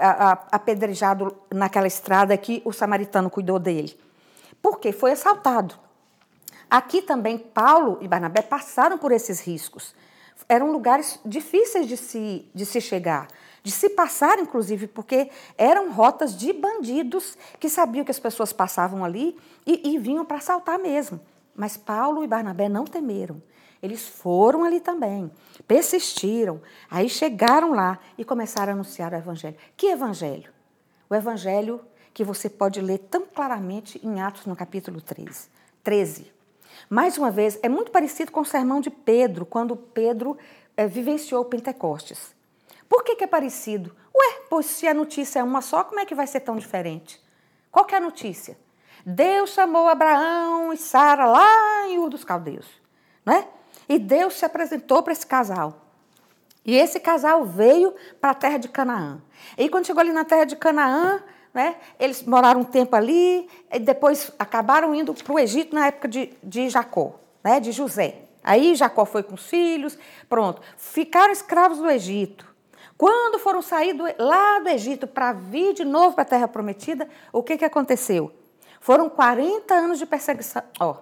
apedrejado 0.52 1.36
naquela 1.54 1.88
estrada 1.88 2.38
que 2.38 2.62
o 2.66 2.72
samaritano 2.72 3.30
cuidou 3.30 3.60
dele. 3.60 3.98
Porque 4.62 4.92
foi 4.92 5.12
assaltado. 5.12 5.76
Aqui 6.70 7.02
também 7.02 7.38
Paulo 7.38 7.98
e 8.02 8.08
Barnabé 8.08 8.42
passaram 8.42 8.98
por 8.98 9.12
esses 9.12 9.40
riscos. 9.40 9.94
Eram 10.48 10.72
lugares 10.72 11.20
difíceis 11.26 11.88
de 11.88 11.98
se, 11.98 12.50
de 12.54 12.66
se 12.66 12.82
chegar, 12.82 13.28
de 13.64 13.72
se 13.72 13.90
passar, 13.90 14.38
inclusive, 14.40 14.88
porque 14.88 15.30
eram 15.58 15.92
rotas 15.92 16.36
de 16.38 16.54
bandidos 16.54 17.38
que 17.60 17.70
sabiam 17.70 18.06
que 18.06 18.12
as 18.12 18.20
pessoas 18.20 18.54
passavam 18.54 19.04
ali 19.04 19.38
e, 19.66 19.94
e 19.94 19.98
vinham 19.98 20.26
para 20.26 20.38
assaltar 20.38 20.78
mesmo. 20.78 21.20
Mas 21.56 21.78
Paulo 21.78 22.24
e 22.24 22.28
Barnabé 22.28 22.68
não 22.68 22.86
temeram. 22.86 23.42
Eles 23.86 24.08
foram 24.08 24.64
ali 24.64 24.80
também, 24.80 25.32
persistiram, 25.68 26.60
aí 26.90 27.08
chegaram 27.08 27.72
lá 27.72 28.00
e 28.18 28.26
começaram 28.26 28.72
a 28.72 28.74
anunciar 28.74 29.14
o 29.14 29.16
Evangelho. 29.16 29.56
Que 29.78 29.88
Evangelho? 29.88 30.52
O 31.08 31.14
Evangelho 31.14 31.80
que 32.12 32.24
você 32.24 32.50
pode 32.50 32.82
ler 32.82 32.98
tão 32.98 33.28
claramente 33.28 34.00
em 34.04 34.22
Atos, 34.22 34.48
no 34.48 34.56
capítulo 34.56 35.00
13. 35.02 35.50
13. 35.84 36.34
Mais 36.90 37.16
uma 37.16 37.30
vez, 37.30 37.60
é 37.62 37.70
muito 37.70 37.92
parecido 37.92 38.32
com 38.32 38.40
o 38.40 38.46
sermão 38.46 38.82
de 38.82 38.90
Pedro, 38.90 39.46
quando 39.46 39.76
Pedro 39.76 40.36
é, 40.76 40.88
vivenciou 40.88 41.42
o 41.42 41.46
Pentecostes. 41.46 42.34
Por 42.90 43.04
que, 43.04 43.16
que 43.16 43.24
é 43.24 43.28
parecido? 43.28 43.96
Ué, 44.16 44.42
pois 44.50 44.66
se 44.66 44.88
a 44.88 44.94
notícia 44.96 45.40
é 45.40 45.44
uma 45.44 45.62
só, 45.62 45.84
como 45.84 46.00
é 46.00 46.06
que 46.06 46.16
vai 46.16 46.26
ser 46.26 46.40
tão 46.40 46.56
diferente? 46.56 47.22
Qual 47.70 47.86
que 47.86 47.94
é 47.94 48.00
a 48.00 48.02
notícia? 48.02 48.58
Deus 49.06 49.52
chamou 49.52 49.88
Abraão 49.88 50.74
e 50.74 50.78
Sara 50.78 51.26
lá 51.26 51.88
em 51.88 52.00
Ur 52.00 52.10
dos 52.10 52.24
Caldeus, 52.24 52.66
né? 53.24 53.48
E 53.88 54.00
Deus 54.00 54.36
se 54.36 54.46
apresentou 54.46 55.04
para 55.04 55.14
esse 55.14 55.26
casal. 55.26 55.82
E 56.66 56.76
esse 56.76 57.00
casal 57.00 57.46
veio 57.46 57.94
para 58.20 58.32
a 58.32 58.36
terra 58.36 58.58
de 58.58 58.68
Canaã. 58.68 59.22
E 59.58 59.70
quando 59.70 59.86
chegou 59.86 60.02
ali 60.02 60.12
na 60.12 60.26
terra 60.26 60.46
de 60.46 60.56
Canaã, 60.56 61.22
né? 61.56 61.78
Eles 61.98 62.22
moraram 62.24 62.60
um 62.60 62.66
tempo 62.66 62.98
ali, 62.98 63.48
e 63.72 63.80
depois 63.80 64.30
acabaram 64.38 64.94
indo 64.94 65.14
para 65.14 65.34
o 65.34 65.40
Egito 65.40 65.74
na 65.74 65.88
época 65.88 66.10
de, 66.10 66.34
de 66.44 66.70
Jacó, 66.70 67.16
né? 67.42 67.62
de 67.62 67.72
José. 67.72 68.24
Aí 68.44 68.76
Jacó 68.76 69.06
foi 69.06 69.24
com 69.24 69.36
os 69.36 69.48
filhos, 69.48 69.98
pronto. 70.28 70.62
Ficaram 70.76 71.32
escravos 71.32 71.78
do 71.78 71.90
Egito. 71.90 72.54
Quando 72.98 73.40
foram 73.40 73.62
sair 73.62 73.94
do, 73.94 74.04
lá 74.20 74.60
do 74.60 74.70
Egito 74.70 75.08
para 75.08 75.32
vir 75.32 75.74
de 75.74 75.86
novo 75.86 76.14
para 76.14 76.24
a 76.24 76.28
Terra 76.28 76.48
Prometida, 76.48 77.08
o 77.32 77.42
que, 77.42 77.58
que 77.58 77.66
aconteceu? 77.66 78.32
Foram 78.82 79.10
40 79.10 79.74
anos 79.74 79.98
de 79.98 80.06
perseguição. 80.06 80.62
Ó, 80.80 80.98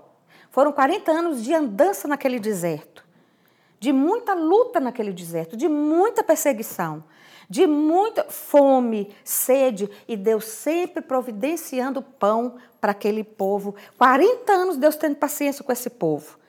foram 0.54 0.72
40 0.72 1.12
anos 1.12 1.44
de 1.44 1.52
andança 1.52 2.08
naquele 2.08 2.40
deserto, 2.40 3.04
de 3.80 3.92
muita 3.92 4.34
luta 4.34 4.80
naquele 4.80 5.12
deserto, 5.12 5.58
de 5.58 5.68
muita 5.68 6.24
perseguição 6.24 7.04
de 7.50 7.68
muita 7.68 8.24
fome, 8.24 9.14
sede, 9.24 9.90
e 10.08 10.16
Deus 10.16 10.46
sempre 10.46 11.02
providenciando 11.02 12.02
pão 12.02 12.56
para 12.80 12.92
aquele 12.92 13.24
povo. 13.24 13.76
40 13.98 14.52
anos 14.52 14.78
Deus 14.78 14.96
tendo 14.96 15.18
paciência 15.18 15.64
com 15.64 15.72
esse 15.72 15.90
povo. 15.90 16.40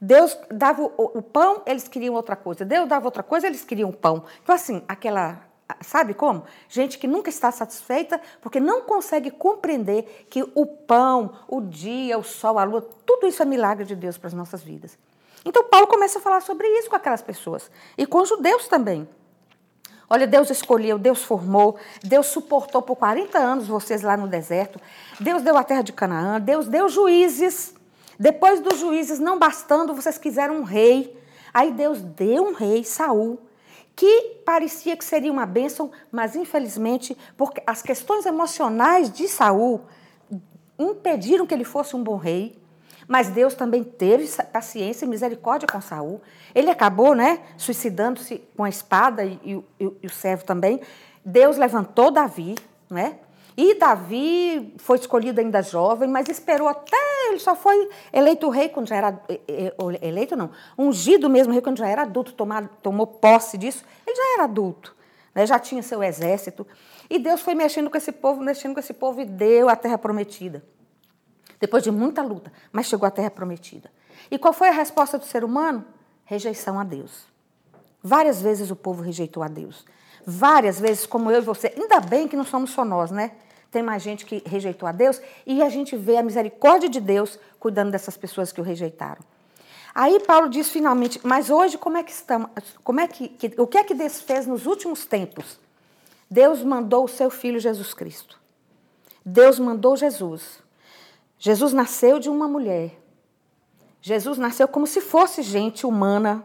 Deus 0.00 0.38
dava 0.50 0.82
o, 0.82 0.92
o, 0.96 1.22
pão, 1.22 1.62
eles 1.66 1.88
queriam 1.88 2.14
outra 2.14 2.36
coisa. 2.36 2.64
Deus 2.64 2.86
dava 2.86 3.06
outra 3.06 3.22
coisa, 3.22 3.46
eles 3.46 3.64
queriam 3.64 3.90
pão. 3.90 4.24
Então, 4.42 4.54
assim, 4.54 4.82
aquela. 4.86 5.40
Sabe 5.80 6.12
como? 6.12 6.44
Gente 6.68 6.98
que 6.98 7.06
nunca 7.06 7.30
está 7.30 7.50
satisfeita 7.50 8.20
porque 8.42 8.60
não 8.60 8.82
consegue 8.82 9.30
compreender 9.30 10.26
que 10.28 10.42
o 10.54 10.66
pão, 10.66 11.32
o 11.48 11.60
dia, 11.60 12.18
o 12.18 12.22
sol, 12.22 12.58
a 12.58 12.64
lua, 12.64 12.82
tudo 13.06 13.26
isso 13.26 13.42
é 13.42 13.46
milagre 13.46 13.84
de 13.84 13.96
Deus 13.96 14.18
para 14.18 14.28
as 14.28 14.34
nossas 14.34 14.62
vidas. 14.62 14.98
Então, 15.44 15.64
Paulo 15.64 15.86
começa 15.86 16.18
a 16.18 16.22
falar 16.22 16.40
sobre 16.40 16.66
isso 16.78 16.88
com 16.88 16.96
aquelas 16.96 17.22
pessoas 17.22 17.70
e 17.96 18.06
com 18.06 18.22
os 18.22 18.28
judeus 18.28 18.68
também. 18.68 19.08
Olha, 20.08 20.26
Deus 20.26 20.50
escolheu, 20.50 20.98
Deus 20.98 21.22
formou, 21.22 21.76
Deus 22.02 22.26
suportou 22.26 22.82
por 22.82 22.96
40 22.96 23.38
anos 23.38 23.66
vocês 23.66 24.02
lá 24.02 24.16
no 24.16 24.28
deserto. 24.28 24.78
Deus 25.18 25.42
deu 25.42 25.56
a 25.56 25.64
terra 25.64 25.82
de 25.82 25.92
Canaã, 25.92 26.40
Deus 26.40 26.68
deu 26.68 26.88
juízes. 26.88 27.74
Depois 28.18 28.60
dos 28.60 28.78
juízes, 28.78 29.18
não 29.18 29.38
bastando, 29.38 29.94
vocês 29.94 30.18
quiseram 30.18 30.58
um 30.58 30.62
rei. 30.62 31.18
Aí 31.52 31.72
Deus 31.72 32.00
deu 32.02 32.44
um 32.44 32.52
rei, 32.52 32.84
Saul, 32.84 33.40
que 33.96 34.42
parecia 34.44 34.96
que 34.96 35.04
seria 35.04 35.30
uma 35.30 35.46
bênção, 35.46 35.90
mas 36.10 36.34
infelizmente, 36.34 37.16
porque 37.36 37.62
as 37.66 37.82
questões 37.82 38.26
emocionais 38.26 39.10
de 39.10 39.28
Saul 39.28 39.82
impediram 40.78 41.46
que 41.46 41.54
ele 41.54 41.64
fosse 41.64 41.94
um 41.94 42.02
bom 42.02 42.16
rei. 42.16 42.58
Mas 43.06 43.28
Deus 43.28 43.54
também 43.54 43.84
teve 43.84 44.26
paciência 44.44 45.04
e 45.04 45.08
misericórdia 45.08 45.68
com 45.70 45.80
Saul. 45.80 46.22
Ele 46.54 46.70
acabou, 46.70 47.14
né, 47.14 47.40
suicidando-se 47.56 48.42
com 48.56 48.64
a 48.64 48.68
espada 48.68 49.24
e, 49.24 49.38
e, 49.44 49.62
e, 49.78 50.06
o 50.06 50.10
servo 50.10 50.44
também. 50.44 50.80
Deus 51.22 51.58
levantou 51.58 52.10
Davi, 52.10 52.54
né? 52.88 53.18
E 53.56 53.74
Davi 53.78 54.74
foi 54.78 54.98
escolhido 54.98 55.40
ainda 55.40 55.62
jovem, 55.62 56.08
mas 56.08 56.28
esperou 56.28 56.66
até 56.66 56.96
ele 57.28 57.38
só 57.38 57.54
foi 57.54 57.88
eleito 58.12 58.48
rei 58.48 58.68
quando 58.68 58.88
já 58.88 58.96
era 58.96 59.20
eleito 60.02 60.36
não, 60.36 60.50
ungido 60.76 61.30
mesmo 61.30 61.52
rei 61.52 61.62
quando 61.62 61.78
já 61.78 61.88
era 61.88 62.02
adulto, 62.02 62.32
tomar, 62.32 62.68
tomou 62.82 63.06
posse 63.06 63.56
disso. 63.56 63.84
Ele 64.06 64.16
já 64.16 64.34
era 64.34 64.44
adulto, 64.44 64.94
né? 65.34 65.46
Já 65.46 65.58
tinha 65.58 65.82
seu 65.82 66.02
exército. 66.02 66.66
E 67.08 67.18
Deus 67.18 67.40
foi 67.40 67.54
mexendo 67.54 67.88
com 67.88 67.96
esse 67.96 68.10
povo, 68.10 68.40
mexendo 68.40 68.74
com 68.74 68.80
esse 68.80 68.92
povo 68.92 69.20
e 69.20 69.24
deu 69.24 69.68
a 69.68 69.76
terra 69.76 69.98
prometida 69.98 70.62
depois 71.64 71.82
de 71.82 71.90
muita 71.90 72.22
luta, 72.22 72.52
mas 72.70 72.86
chegou 72.86 73.06
à 73.06 73.10
terra 73.10 73.30
prometida. 73.30 73.90
E 74.30 74.38
qual 74.38 74.52
foi 74.52 74.68
a 74.68 74.72
resposta 74.72 75.16
do 75.16 75.24
ser 75.24 75.44
humano? 75.44 75.82
Rejeição 76.24 76.78
a 76.78 76.84
Deus. 76.84 77.26
Várias 78.02 78.42
vezes 78.42 78.70
o 78.70 78.76
povo 78.76 79.02
rejeitou 79.02 79.42
a 79.42 79.48
Deus. 79.48 79.86
Várias 80.26 80.78
vezes, 80.78 81.06
como 81.06 81.30
eu 81.30 81.38
e 81.38 81.40
você. 81.40 81.72
Ainda 81.74 82.00
bem 82.00 82.28
que 82.28 82.36
não 82.36 82.44
somos 82.44 82.70
só 82.70 82.84
nós, 82.84 83.10
né? 83.10 83.32
Tem 83.74 83.82
mais 83.82 84.04
gente 84.04 84.24
que 84.24 84.40
rejeitou 84.46 84.88
a 84.88 84.92
Deus 84.92 85.20
e 85.44 85.60
a 85.60 85.68
gente 85.68 85.96
vê 85.96 86.16
a 86.16 86.22
misericórdia 86.22 86.88
de 86.88 87.00
Deus 87.00 87.36
cuidando 87.58 87.90
dessas 87.90 88.16
pessoas 88.16 88.52
que 88.52 88.60
o 88.60 88.64
rejeitaram. 88.64 89.20
Aí 89.92 90.20
Paulo 90.20 90.48
diz 90.48 90.68
finalmente, 90.70 91.20
mas 91.24 91.50
hoje 91.50 91.76
como 91.76 91.96
é 91.96 92.04
que 92.04 92.12
estamos? 92.12 92.48
Como 92.84 93.00
é 93.00 93.08
que, 93.08 93.28
que, 93.28 93.60
o 93.60 93.66
que 93.66 93.76
é 93.76 93.82
que 93.82 93.92
Deus 93.92 94.20
fez 94.20 94.46
nos 94.46 94.66
últimos 94.66 95.04
tempos? 95.06 95.58
Deus 96.30 96.62
mandou 96.62 97.04
o 97.04 97.08
seu 97.08 97.28
filho 97.30 97.58
Jesus 97.58 97.92
Cristo. 97.92 98.38
Deus 99.24 99.58
mandou 99.58 99.96
Jesus 99.96 100.62
Jesus 101.36 101.72
nasceu 101.72 102.18
de 102.18 102.30
uma 102.30 102.46
mulher. 102.46 102.96
Jesus 104.00 104.38
nasceu 104.38 104.68
como 104.68 104.86
se 104.86 105.00
fosse 105.00 105.42
gente 105.42 105.84
humana, 105.84 106.42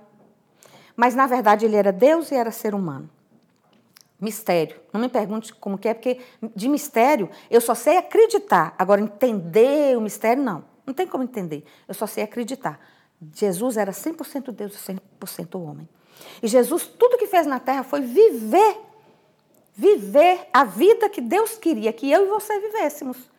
mas 0.96 1.13
na 1.13 1.28
verdade 1.28 1.63
ele 1.65 1.76
era 1.76 1.94
Deus 1.94 2.32
e 2.32 2.36
era 2.36 2.52
ser 2.52 2.74
humano. 2.74 3.10
Mistério. 4.19 4.79
Não 4.91 4.99
me 4.99 5.10
pergunte 5.10 5.53
como 5.53 5.77
que 5.77 5.88
é, 5.88 5.93
porque 5.93 6.19
de 6.55 6.67
mistério 6.67 7.29
eu 7.49 7.62
só 7.62 7.73
sei 7.73 7.97
acreditar. 7.97 8.75
Agora, 8.77 9.01
entender 9.01 9.97
o 9.97 10.01
mistério, 10.01 10.43
não. 10.43 10.65
Não 10.86 10.93
tem 10.93 11.08
como 11.08 11.23
entender. 11.23 11.63
Eu 11.88 11.93
só 11.93 12.05
sei 12.05 12.23
acreditar. 12.23 12.79
Jesus 13.34 13.77
era 13.77 13.91
100% 13.91 14.51
Deus 14.51 14.75
e 14.75 14.93
100% 15.21 15.62
homem. 15.62 15.88
E 16.43 16.47
Jesus, 16.47 16.86
tudo 16.86 17.17
que 17.17 17.27
fez 17.27 17.45
na 17.45 17.60
terra 17.60 17.84
foi 17.84 18.01
viver. 18.01 18.77
Viver 19.73 20.47
a 20.51 20.65
vida 20.65 21.10
que 21.10 21.21
Deus 21.21 21.58
queria 21.58 21.93
que 21.93 22.12
eu 22.12 22.25
e 22.25 22.29
você 22.29 22.60
vivêssemos 22.60 23.29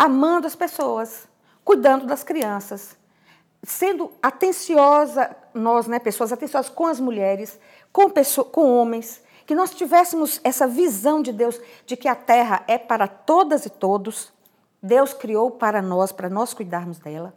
amando 0.00 0.46
as 0.46 0.56
pessoas, 0.56 1.28
cuidando 1.62 2.06
das 2.06 2.22
crianças, 2.22 2.96
sendo 3.62 4.10
atenciosa, 4.22 5.36
nós, 5.52 5.86
né, 5.86 5.98
pessoas 5.98 6.32
atenciosas 6.32 6.70
com 6.70 6.86
as 6.86 6.98
mulheres, 6.98 7.60
com, 7.92 8.08
pessoas, 8.08 8.48
com 8.50 8.78
homens, 8.78 9.22
que 9.50 9.54
nós 9.56 9.74
tivéssemos 9.74 10.40
essa 10.44 10.64
visão 10.64 11.20
de 11.20 11.32
Deus 11.32 11.60
de 11.84 11.96
que 11.96 12.06
a 12.06 12.14
terra 12.14 12.62
é 12.68 12.78
para 12.78 13.08
todas 13.08 13.66
e 13.66 13.68
todos. 13.68 14.32
Deus 14.80 15.12
criou 15.12 15.50
para 15.50 15.82
nós, 15.82 16.12
para 16.12 16.30
nós 16.30 16.54
cuidarmos 16.54 17.00
dela. 17.00 17.34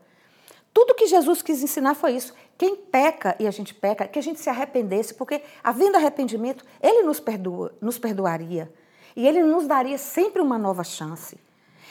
Tudo 0.72 0.94
que 0.94 1.08
Jesus 1.08 1.42
quis 1.42 1.64
ensinar 1.64 1.96
foi 1.96 2.12
isso. 2.12 2.32
Quem 2.56 2.76
peca, 2.76 3.36
e 3.40 3.48
a 3.48 3.50
gente 3.50 3.74
peca, 3.74 4.08
que 4.08 4.20
a 4.20 4.22
gente 4.22 4.40
se 4.40 4.48
arrependesse, 4.48 5.16
porque 5.16 5.42
havendo 5.64 5.98
arrependimento, 5.98 6.64
Ele 6.80 7.02
nos, 7.02 7.20
perdoa, 7.20 7.74
nos 7.82 7.98
perdoaria. 7.98 8.72
E 9.16 9.28
Ele 9.28 9.42
nos 9.42 9.66
daria 9.66 9.98
sempre 9.98 10.40
uma 10.40 10.60
nova 10.60 10.84
chance. 10.84 11.36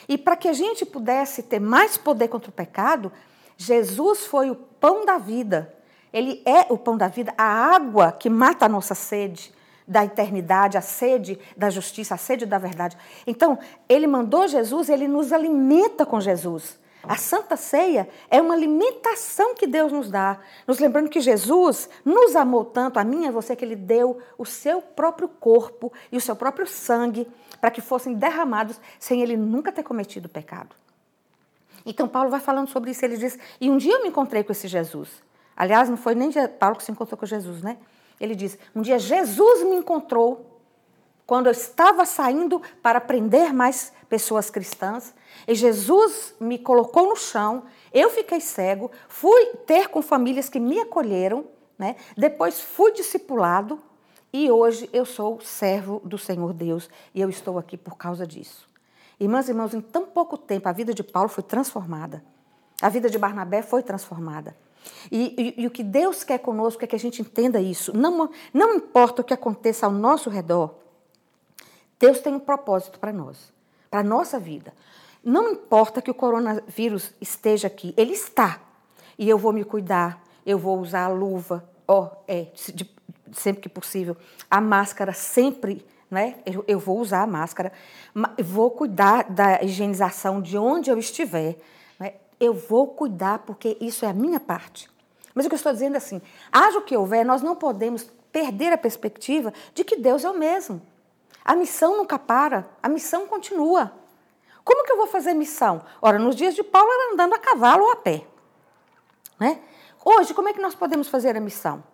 E 0.08 0.16
para 0.16 0.36
que 0.36 0.46
a 0.46 0.52
gente 0.52 0.86
pudesse 0.86 1.42
ter 1.42 1.58
mais 1.58 1.96
poder 1.96 2.28
contra 2.28 2.48
o 2.48 2.54
pecado, 2.54 3.10
Jesus 3.56 4.24
foi 4.24 4.52
o 4.52 4.54
pão 4.54 5.04
da 5.04 5.18
vida. 5.18 5.74
Ele 6.12 6.40
é 6.46 6.72
o 6.72 6.78
pão 6.78 6.96
da 6.96 7.08
vida, 7.08 7.34
a 7.36 7.74
água 7.74 8.12
que 8.12 8.30
mata 8.30 8.66
a 8.66 8.68
nossa 8.68 8.94
sede 8.94 9.52
da 9.92 10.04
eternidade, 10.04 10.78
a 10.78 10.80
sede 10.80 11.38
da 11.56 11.70
justiça, 11.70 12.14
a 12.14 12.18
sede 12.18 12.46
da 12.46 12.58
verdade. 12.58 12.96
Então, 13.26 13.58
ele 13.88 14.06
mandou 14.06 14.48
Jesus, 14.48 14.88
ele 14.88 15.06
nos 15.06 15.32
alimenta 15.32 16.04
com 16.04 16.20
Jesus. 16.20 16.80
A 17.02 17.16
Santa 17.16 17.56
Ceia 17.56 18.08
é 18.30 18.40
uma 18.40 18.54
alimentação 18.54 19.54
que 19.54 19.66
Deus 19.66 19.92
nos 19.92 20.10
dá, 20.10 20.38
nos 20.66 20.78
lembrando 20.78 21.10
que 21.10 21.20
Jesus 21.20 21.90
nos 22.04 22.36
amou 22.36 22.64
tanto, 22.64 22.98
a 22.98 23.04
mim 23.04 23.24
e 23.24 23.28
a 23.28 23.30
você, 23.32 23.56
que 23.56 23.64
Ele 23.64 23.74
deu 23.74 24.20
o 24.38 24.46
seu 24.46 24.80
próprio 24.80 25.28
corpo 25.28 25.92
e 26.12 26.16
o 26.16 26.20
seu 26.20 26.36
próprio 26.36 26.66
sangue 26.66 27.28
para 27.60 27.72
que 27.72 27.80
fossem 27.80 28.14
derramados 28.14 28.80
sem 29.00 29.20
Ele 29.20 29.36
nunca 29.36 29.72
ter 29.72 29.82
cometido 29.82 30.28
pecado. 30.28 30.76
Então, 31.84 32.06
Paulo 32.06 32.30
vai 32.30 32.38
falando 32.38 32.68
sobre 32.68 32.92
isso. 32.92 33.04
Ele 33.04 33.16
diz: 33.16 33.36
E 33.60 33.68
um 33.68 33.76
dia 33.76 33.94
eu 33.94 34.02
me 34.02 34.08
encontrei 34.08 34.44
com 34.44 34.52
esse 34.52 34.68
Jesus. 34.68 35.10
Aliás, 35.56 35.88
não 35.88 35.96
foi 35.96 36.14
nem 36.14 36.30
Paulo 36.58 36.76
que 36.76 36.84
se 36.84 36.92
encontrou 36.92 37.18
com 37.18 37.26
Jesus, 37.26 37.62
né? 37.62 37.78
Ele 38.22 38.36
diz: 38.36 38.56
Um 38.72 38.82
dia 38.82 39.00
Jesus 39.00 39.64
me 39.64 39.74
encontrou 39.74 40.46
quando 41.26 41.46
eu 41.46 41.52
estava 41.52 42.06
saindo 42.06 42.62
para 42.80 43.00
prender 43.00 43.52
mais 43.52 43.92
pessoas 44.08 44.48
cristãs, 44.48 45.12
e 45.48 45.54
Jesus 45.54 46.34
me 46.38 46.58
colocou 46.58 47.08
no 47.08 47.16
chão, 47.16 47.64
eu 47.92 48.10
fiquei 48.10 48.40
cego, 48.40 48.90
fui 49.08 49.46
ter 49.66 49.88
com 49.88 50.02
famílias 50.02 50.48
que 50.48 50.60
me 50.60 50.78
acolheram, 50.78 51.46
né? 51.78 51.96
depois 52.16 52.60
fui 52.60 52.92
discipulado, 52.92 53.80
e 54.32 54.50
hoje 54.50 54.88
eu 54.92 55.04
sou 55.04 55.40
servo 55.40 56.00
do 56.04 56.18
Senhor 56.18 56.52
Deus, 56.52 56.90
e 57.14 57.20
eu 57.20 57.30
estou 57.30 57.58
aqui 57.58 57.76
por 57.76 57.96
causa 57.96 58.26
disso. 58.26 58.68
Irmãs 59.18 59.48
e 59.48 59.52
irmãos, 59.52 59.72
em 59.72 59.80
tão 59.80 60.04
pouco 60.04 60.36
tempo 60.36 60.68
a 60.68 60.72
vida 60.72 60.92
de 60.92 61.02
Paulo 61.02 61.28
foi 61.28 61.42
transformada, 61.42 62.22
a 62.80 62.88
vida 62.88 63.08
de 63.08 63.18
Barnabé 63.18 63.62
foi 63.62 63.82
transformada. 63.82 64.54
E, 65.10 65.54
e, 65.58 65.62
e, 65.62 65.66
o 65.66 65.70
que 65.70 65.82
Deus 65.82 66.24
quer 66.24 66.38
conosco 66.38 66.84
é 66.84 66.86
que 66.86 66.96
a 66.96 66.98
gente 66.98 67.20
entenda 67.20 67.60
isso. 67.60 67.96
Não, 67.96 68.30
não 68.52 68.74
importa 68.74 69.22
o 69.22 69.24
que 69.24 69.34
aconteça 69.34 69.86
ao 69.86 69.92
nosso 69.92 70.30
redor, 70.30 70.74
Deus 71.98 72.18
tem 72.18 72.34
um 72.34 72.40
propósito 72.40 72.98
para 72.98 73.12
nós, 73.12 73.52
para 73.88 74.00
a 74.00 74.02
nossa 74.02 74.40
vida. 74.40 74.74
Não 75.22 75.52
importa 75.52 76.02
que 76.02 76.10
o 76.10 76.14
coronavírus 76.14 77.12
esteja 77.20 77.68
aqui, 77.68 77.94
ele 77.96 78.12
está. 78.12 78.60
E 79.16 79.28
eu 79.28 79.38
vou 79.38 79.52
me 79.52 79.62
cuidar, 79.62 80.20
eu 80.44 80.58
vou 80.58 80.80
usar 80.80 81.04
a 81.04 81.08
luva, 81.08 81.64
ó, 81.86 82.02
oh, 82.02 82.16
é, 82.26 82.48
de, 82.74 82.90
sempre 83.32 83.62
que 83.62 83.68
possível, 83.68 84.16
a 84.50 84.60
máscara 84.60 85.12
sempre, 85.12 85.86
né? 86.10 86.38
Eu, 86.44 86.64
eu 86.66 86.78
vou 86.80 86.98
usar 86.98 87.22
a 87.22 87.26
máscara, 87.26 87.72
vou 88.42 88.72
cuidar 88.72 89.30
da 89.30 89.62
higienização 89.62 90.42
de 90.42 90.58
onde 90.58 90.90
eu 90.90 90.98
estiver? 90.98 91.56
Eu 92.42 92.52
vou 92.52 92.88
cuidar 92.88 93.38
porque 93.38 93.76
isso 93.80 94.04
é 94.04 94.08
a 94.08 94.12
minha 94.12 94.40
parte. 94.40 94.90
Mas 95.32 95.46
o 95.46 95.48
que 95.48 95.54
eu 95.54 95.56
estou 95.56 95.72
dizendo 95.72 95.94
é 95.94 95.98
assim, 95.98 96.20
haja 96.50 96.76
o 96.76 96.82
que 96.82 96.96
houver, 96.96 97.24
nós 97.24 97.40
não 97.40 97.54
podemos 97.54 98.10
perder 98.32 98.72
a 98.72 98.76
perspectiva 98.76 99.54
de 99.72 99.84
que 99.84 99.94
Deus 99.94 100.24
é 100.24 100.28
o 100.28 100.36
mesmo. 100.36 100.82
A 101.44 101.54
missão 101.54 101.96
nunca 101.96 102.18
para, 102.18 102.68
a 102.82 102.88
missão 102.88 103.28
continua. 103.28 103.92
Como 104.64 104.84
que 104.84 104.90
eu 104.90 104.96
vou 104.96 105.06
fazer 105.06 105.34
missão? 105.34 105.84
Ora, 106.00 106.18
nos 106.18 106.34
dias 106.34 106.56
de 106.56 106.64
Paulo 106.64 106.90
era 106.90 107.12
andando 107.12 107.32
a 107.34 107.38
cavalo 107.38 107.84
ou 107.84 107.92
a 107.92 107.96
pé. 107.96 108.26
Né? 109.38 109.60
Hoje, 110.04 110.34
como 110.34 110.48
é 110.48 110.52
que 110.52 110.60
nós 110.60 110.74
podemos 110.74 111.06
fazer 111.06 111.36
a 111.36 111.40
missão? 111.40 111.84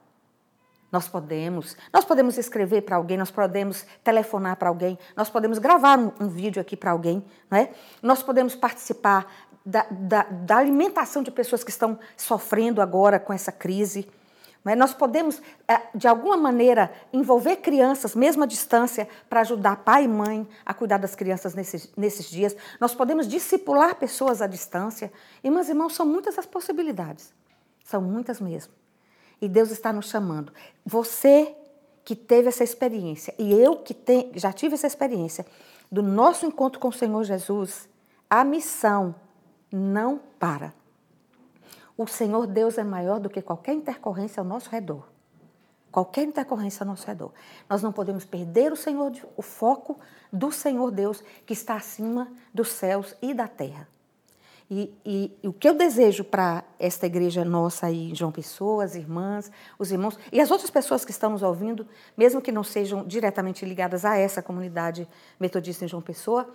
Nós 0.91 1.07
podemos, 1.07 1.77
nós 1.93 2.05
podemos 2.05 2.39
escrever 2.39 2.83
para 2.83 2.97
alguém, 2.97 3.19
nós 3.19 3.31
podemos 3.31 3.85
telefonar 4.03 4.57
para 4.57 4.71
alguém, 4.71 4.99
nós 5.15 5.29
podemos 5.29 5.59
gravar 5.59 5.99
um, 5.99 6.13
um 6.19 6.29
vídeo 6.29 6.63
aqui 6.63 6.77
para 6.77 6.93
alguém, 6.93 7.23
né? 7.51 7.71
nós 8.03 8.23
podemos 8.23 8.55
participar 8.55 9.31
da, 9.65 9.87
da, 9.91 10.23
da 10.23 10.57
alimentação 10.57 11.23
de 11.23 11.31
pessoas 11.31 11.63
que 11.63 11.71
estão 11.71 11.99
sofrendo 12.17 12.81
agora 12.81 13.21
com 13.21 13.33
essa 13.33 13.53
crise. 13.53 14.09
Nós 14.77 14.93
podemos, 14.93 15.41
é, 15.67 15.81
de 15.95 16.07
alguma 16.07 16.37
maneira, 16.37 16.93
envolver 17.13 17.57
crianças, 17.57 18.15
mesmo 18.15 18.43
à 18.43 18.47
distância, 18.47 19.09
para 19.29 19.41
ajudar 19.41 19.77
pai 19.77 20.05
e 20.05 20.09
mãe 20.09 20.47
a 20.65 20.75
cuidar 20.75 20.99
das 20.99 21.15
crianças 21.15 21.55
nesses, 21.55 21.91
nesses 21.97 22.29
dias. 22.29 22.55
Nós 22.79 22.95
podemos 22.95 23.27
discipular 23.27 23.95
pessoas 23.95 24.43
à 24.43 24.47
distância. 24.47 25.11
Irmãs 25.43 25.69
e 25.69 25.73
irmãos, 25.73 25.95
são 25.95 26.05
muitas 26.05 26.39
as 26.39 26.45
possibilidades. 26.45 27.33
São 27.83 28.03
muitas 28.03 28.41
mesmo. 28.41 28.73
E 29.41 29.49
Deus 29.49 29.71
está 29.71 29.93
nos 29.93 30.09
chamando. 30.09 30.53
Você 30.85 31.55
que 32.05 32.17
teve 32.17 32.49
essa 32.49 32.65
experiência, 32.65 33.35
e 33.39 33.53
eu 33.53 33.77
que 33.77 33.95
já 34.35 34.53
tive 34.53 34.75
essa 34.75 34.87
experiência, 34.87 35.45
do 35.91 36.03
nosso 36.03 36.47
encontro 36.47 36.81
com 36.81 36.89
o 36.89 36.93
Senhor 36.93 37.23
Jesus, 37.25 37.89
a 38.29 38.45
missão 38.45 39.15
não 39.71 40.21
para. 40.39 40.73
O 41.97 42.07
Senhor 42.07 42.47
Deus 42.47 42.79
é 42.79 42.85
maior 42.85 43.19
do 43.21 43.29
que 43.29 43.43
qualquer 43.43 43.75
intercorrência 43.75 44.41
ao 44.41 44.47
nosso 44.47 44.71
redor. 44.71 45.09
Qualquer 45.91 46.23
intercorrência 46.25 46.83
ao 46.85 46.87
nosso 46.87 47.07
redor. 47.07 47.33
Nós 47.69 47.83
não 47.83 47.93
podemos 47.93 48.25
perder 48.25 48.73
o 48.73 48.77
Senhor, 48.77 49.13
o 49.37 49.43
foco 49.43 49.99
do 50.33 50.53
Senhor 50.53 50.91
Deus 50.91 51.23
que 51.45 51.53
está 51.53 51.75
acima 51.75 52.31
dos 52.53 52.69
céus 52.69 53.17
e 53.21 53.35
da 53.35 53.49
terra. 53.49 53.89
E, 54.71 54.95
e, 55.05 55.39
e 55.43 55.49
o 55.49 55.53
que 55.53 55.67
eu 55.67 55.75
desejo 55.75 56.23
para 56.23 56.63
esta 56.79 57.07
igreja 57.07 57.43
nossa 57.43 57.87
aí, 57.87 58.15
João 58.15 58.31
Pessoa, 58.31 58.85
as 58.85 58.95
irmãs, 58.95 59.51
os 59.79 59.91
irmãos 59.91 60.19
e 60.31 60.41
as 60.41 60.51
outras 60.51 60.71
pessoas 60.71 61.07
que 61.07 61.11
estão 61.11 61.31
nos 61.31 61.43
ouvindo, 61.43 61.87
mesmo 62.17 62.43
que 62.43 62.53
não 62.53 62.63
sejam 62.63 63.03
diretamente 63.07 63.65
ligadas 63.65 64.05
a 64.05 64.17
essa 64.17 64.43
comunidade 64.43 65.09
metodista 65.41 65.87
em 65.87 65.89
João 65.89 66.03
Pessoa, 66.03 66.51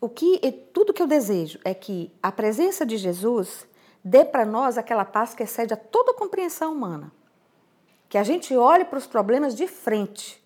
o 0.00 0.08
que 0.08 0.38
tudo 0.72 0.92
que 0.92 1.00
eu 1.00 1.06
desejo 1.06 1.60
é 1.64 1.72
que 1.72 2.12
a 2.20 2.32
presença 2.32 2.84
de 2.84 2.96
Jesus 2.96 3.66
dê 4.04 4.24
para 4.24 4.44
nós 4.44 4.76
aquela 4.76 5.04
paz 5.04 5.32
que 5.34 5.42
excede 5.44 5.72
a 5.72 5.76
toda 5.76 6.12
compreensão 6.12 6.72
humana. 6.72 7.12
Que 8.08 8.18
a 8.18 8.24
gente 8.24 8.54
olhe 8.54 8.84
para 8.84 8.98
os 8.98 9.06
problemas 9.06 9.54
de 9.54 9.66
frente. 9.66 10.44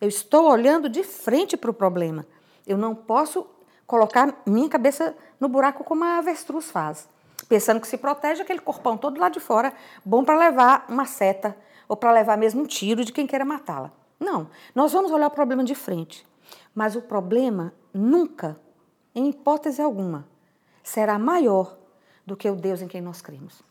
Eu 0.00 0.08
estou 0.08 0.50
olhando 0.50 0.88
de 0.88 1.04
frente 1.04 1.56
para 1.56 1.70
o 1.70 1.74
problema. 1.74 2.26
Eu 2.66 2.76
não 2.76 2.94
posso 2.94 3.46
colocar 3.86 4.42
minha 4.44 4.68
cabeça 4.68 5.16
no 5.38 5.48
buraco 5.48 5.84
como 5.84 6.04
a 6.04 6.18
avestruz 6.18 6.70
faz, 6.70 7.08
pensando 7.48 7.80
que 7.80 7.88
se 7.88 7.96
protege 7.96 8.42
aquele 8.42 8.60
corpão 8.60 8.96
todo 8.96 9.20
lá 9.20 9.28
de 9.28 9.40
fora, 9.40 9.72
bom 10.04 10.24
para 10.24 10.36
levar 10.36 10.86
uma 10.88 11.06
seta 11.06 11.56
ou 11.88 11.96
para 11.96 12.12
levar 12.12 12.36
mesmo 12.36 12.62
um 12.62 12.66
tiro 12.66 13.04
de 13.04 13.12
quem 13.12 13.26
queira 13.26 13.44
matá-la. 13.44 13.92
Não, 14.18 14.48
nós 14.74 14.92
vamos 14.92 15.12
olhar 15.12 15.26
o 15.26 15.30
problema 15.30 15.62
de 15.62 15.74
frente. 15.74 16.26
Mas 16.74 16.96
o 16.96 17.02
problema 17.02 17.72
nunca, 17.92 18.58
em 19.14 19.28
hipótese 19.28 19.80
alguma, 19.82 20.26
será 20.82 21.18
maior 21.18 21.76
do 22.24 22.36
que 22.36 22.48
o 22.48 22.56
Deus 22.56 22.82
em 22.82 22.88
quem 22.88 23.00
nós 23.00 23.20
cremos. 23.20 23.62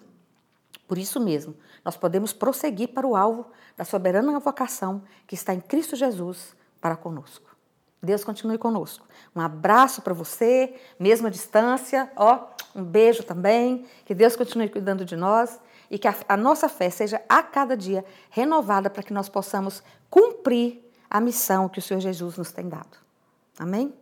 Por 0.87 0.97
isso 0.97 1.19
mesmo, 1.19 1.55
nós 1.83 1.97
podemos 1.97 2.31
prosseguir 2.31 2.89
para 2.89 3.07
o 3.07 3.15
alvo 3.15 3.47
da 3.75 3.83
soberana 3.83 4.39
vocação 4.39 5.03
que 5.25 5.35
está 5.35 5.53
em 5.53 5.59
Cristo 5.59 5.95
Jesus 5.95 6.55
para 6.79 6.95
conosco. 6.95 7.54
Deus 8.05 8.23
continue 8.23 8.57
conosco. 8.57 9.05
Um 9.35 9.41
abraço 9.41 10.01
para 10.01 10.13
você, 10.13 10.75
mesmo 10.99 11.27
à 11.27 11.29
distância, 11.29 12.09
ó, 12.15 12.47
um 12.75 12.83
beijo 12.83 13.23
também. 13.23 13.85
Que 14.05 14.13
Deus 14.13 14.35
continue 14.35 14.69
cuidando 14.69 15.03
de 15.03 15.15
nós 15.15 15.59
e 15.89 15.97
que 15.97 16.07
a, 16.07 16.15
a 16.29 16.37
nossa 16.37 16.69
fé 16.69 16.89
seja 16.89 17.21
a 17.27 17.43
cada 17.43 17.75
dia 17.75 18.05
renovada 18.29 18.89
para 18.89 19.03
que 19.03 19.13
nós 19.13 19.27
possamos 19.27 19.83
cumprir 20.09 20.81
a 21.09 21.19
missão 21.19 21.67
que 21.67 21.79
o 21.79 21.81
Senhor 21.81 21.99
Jesus 21.99 22.37
nos 22.37 22.51
tem 22.51 22.69
dado. 22.69 22.97
Amém? 23.59 23.93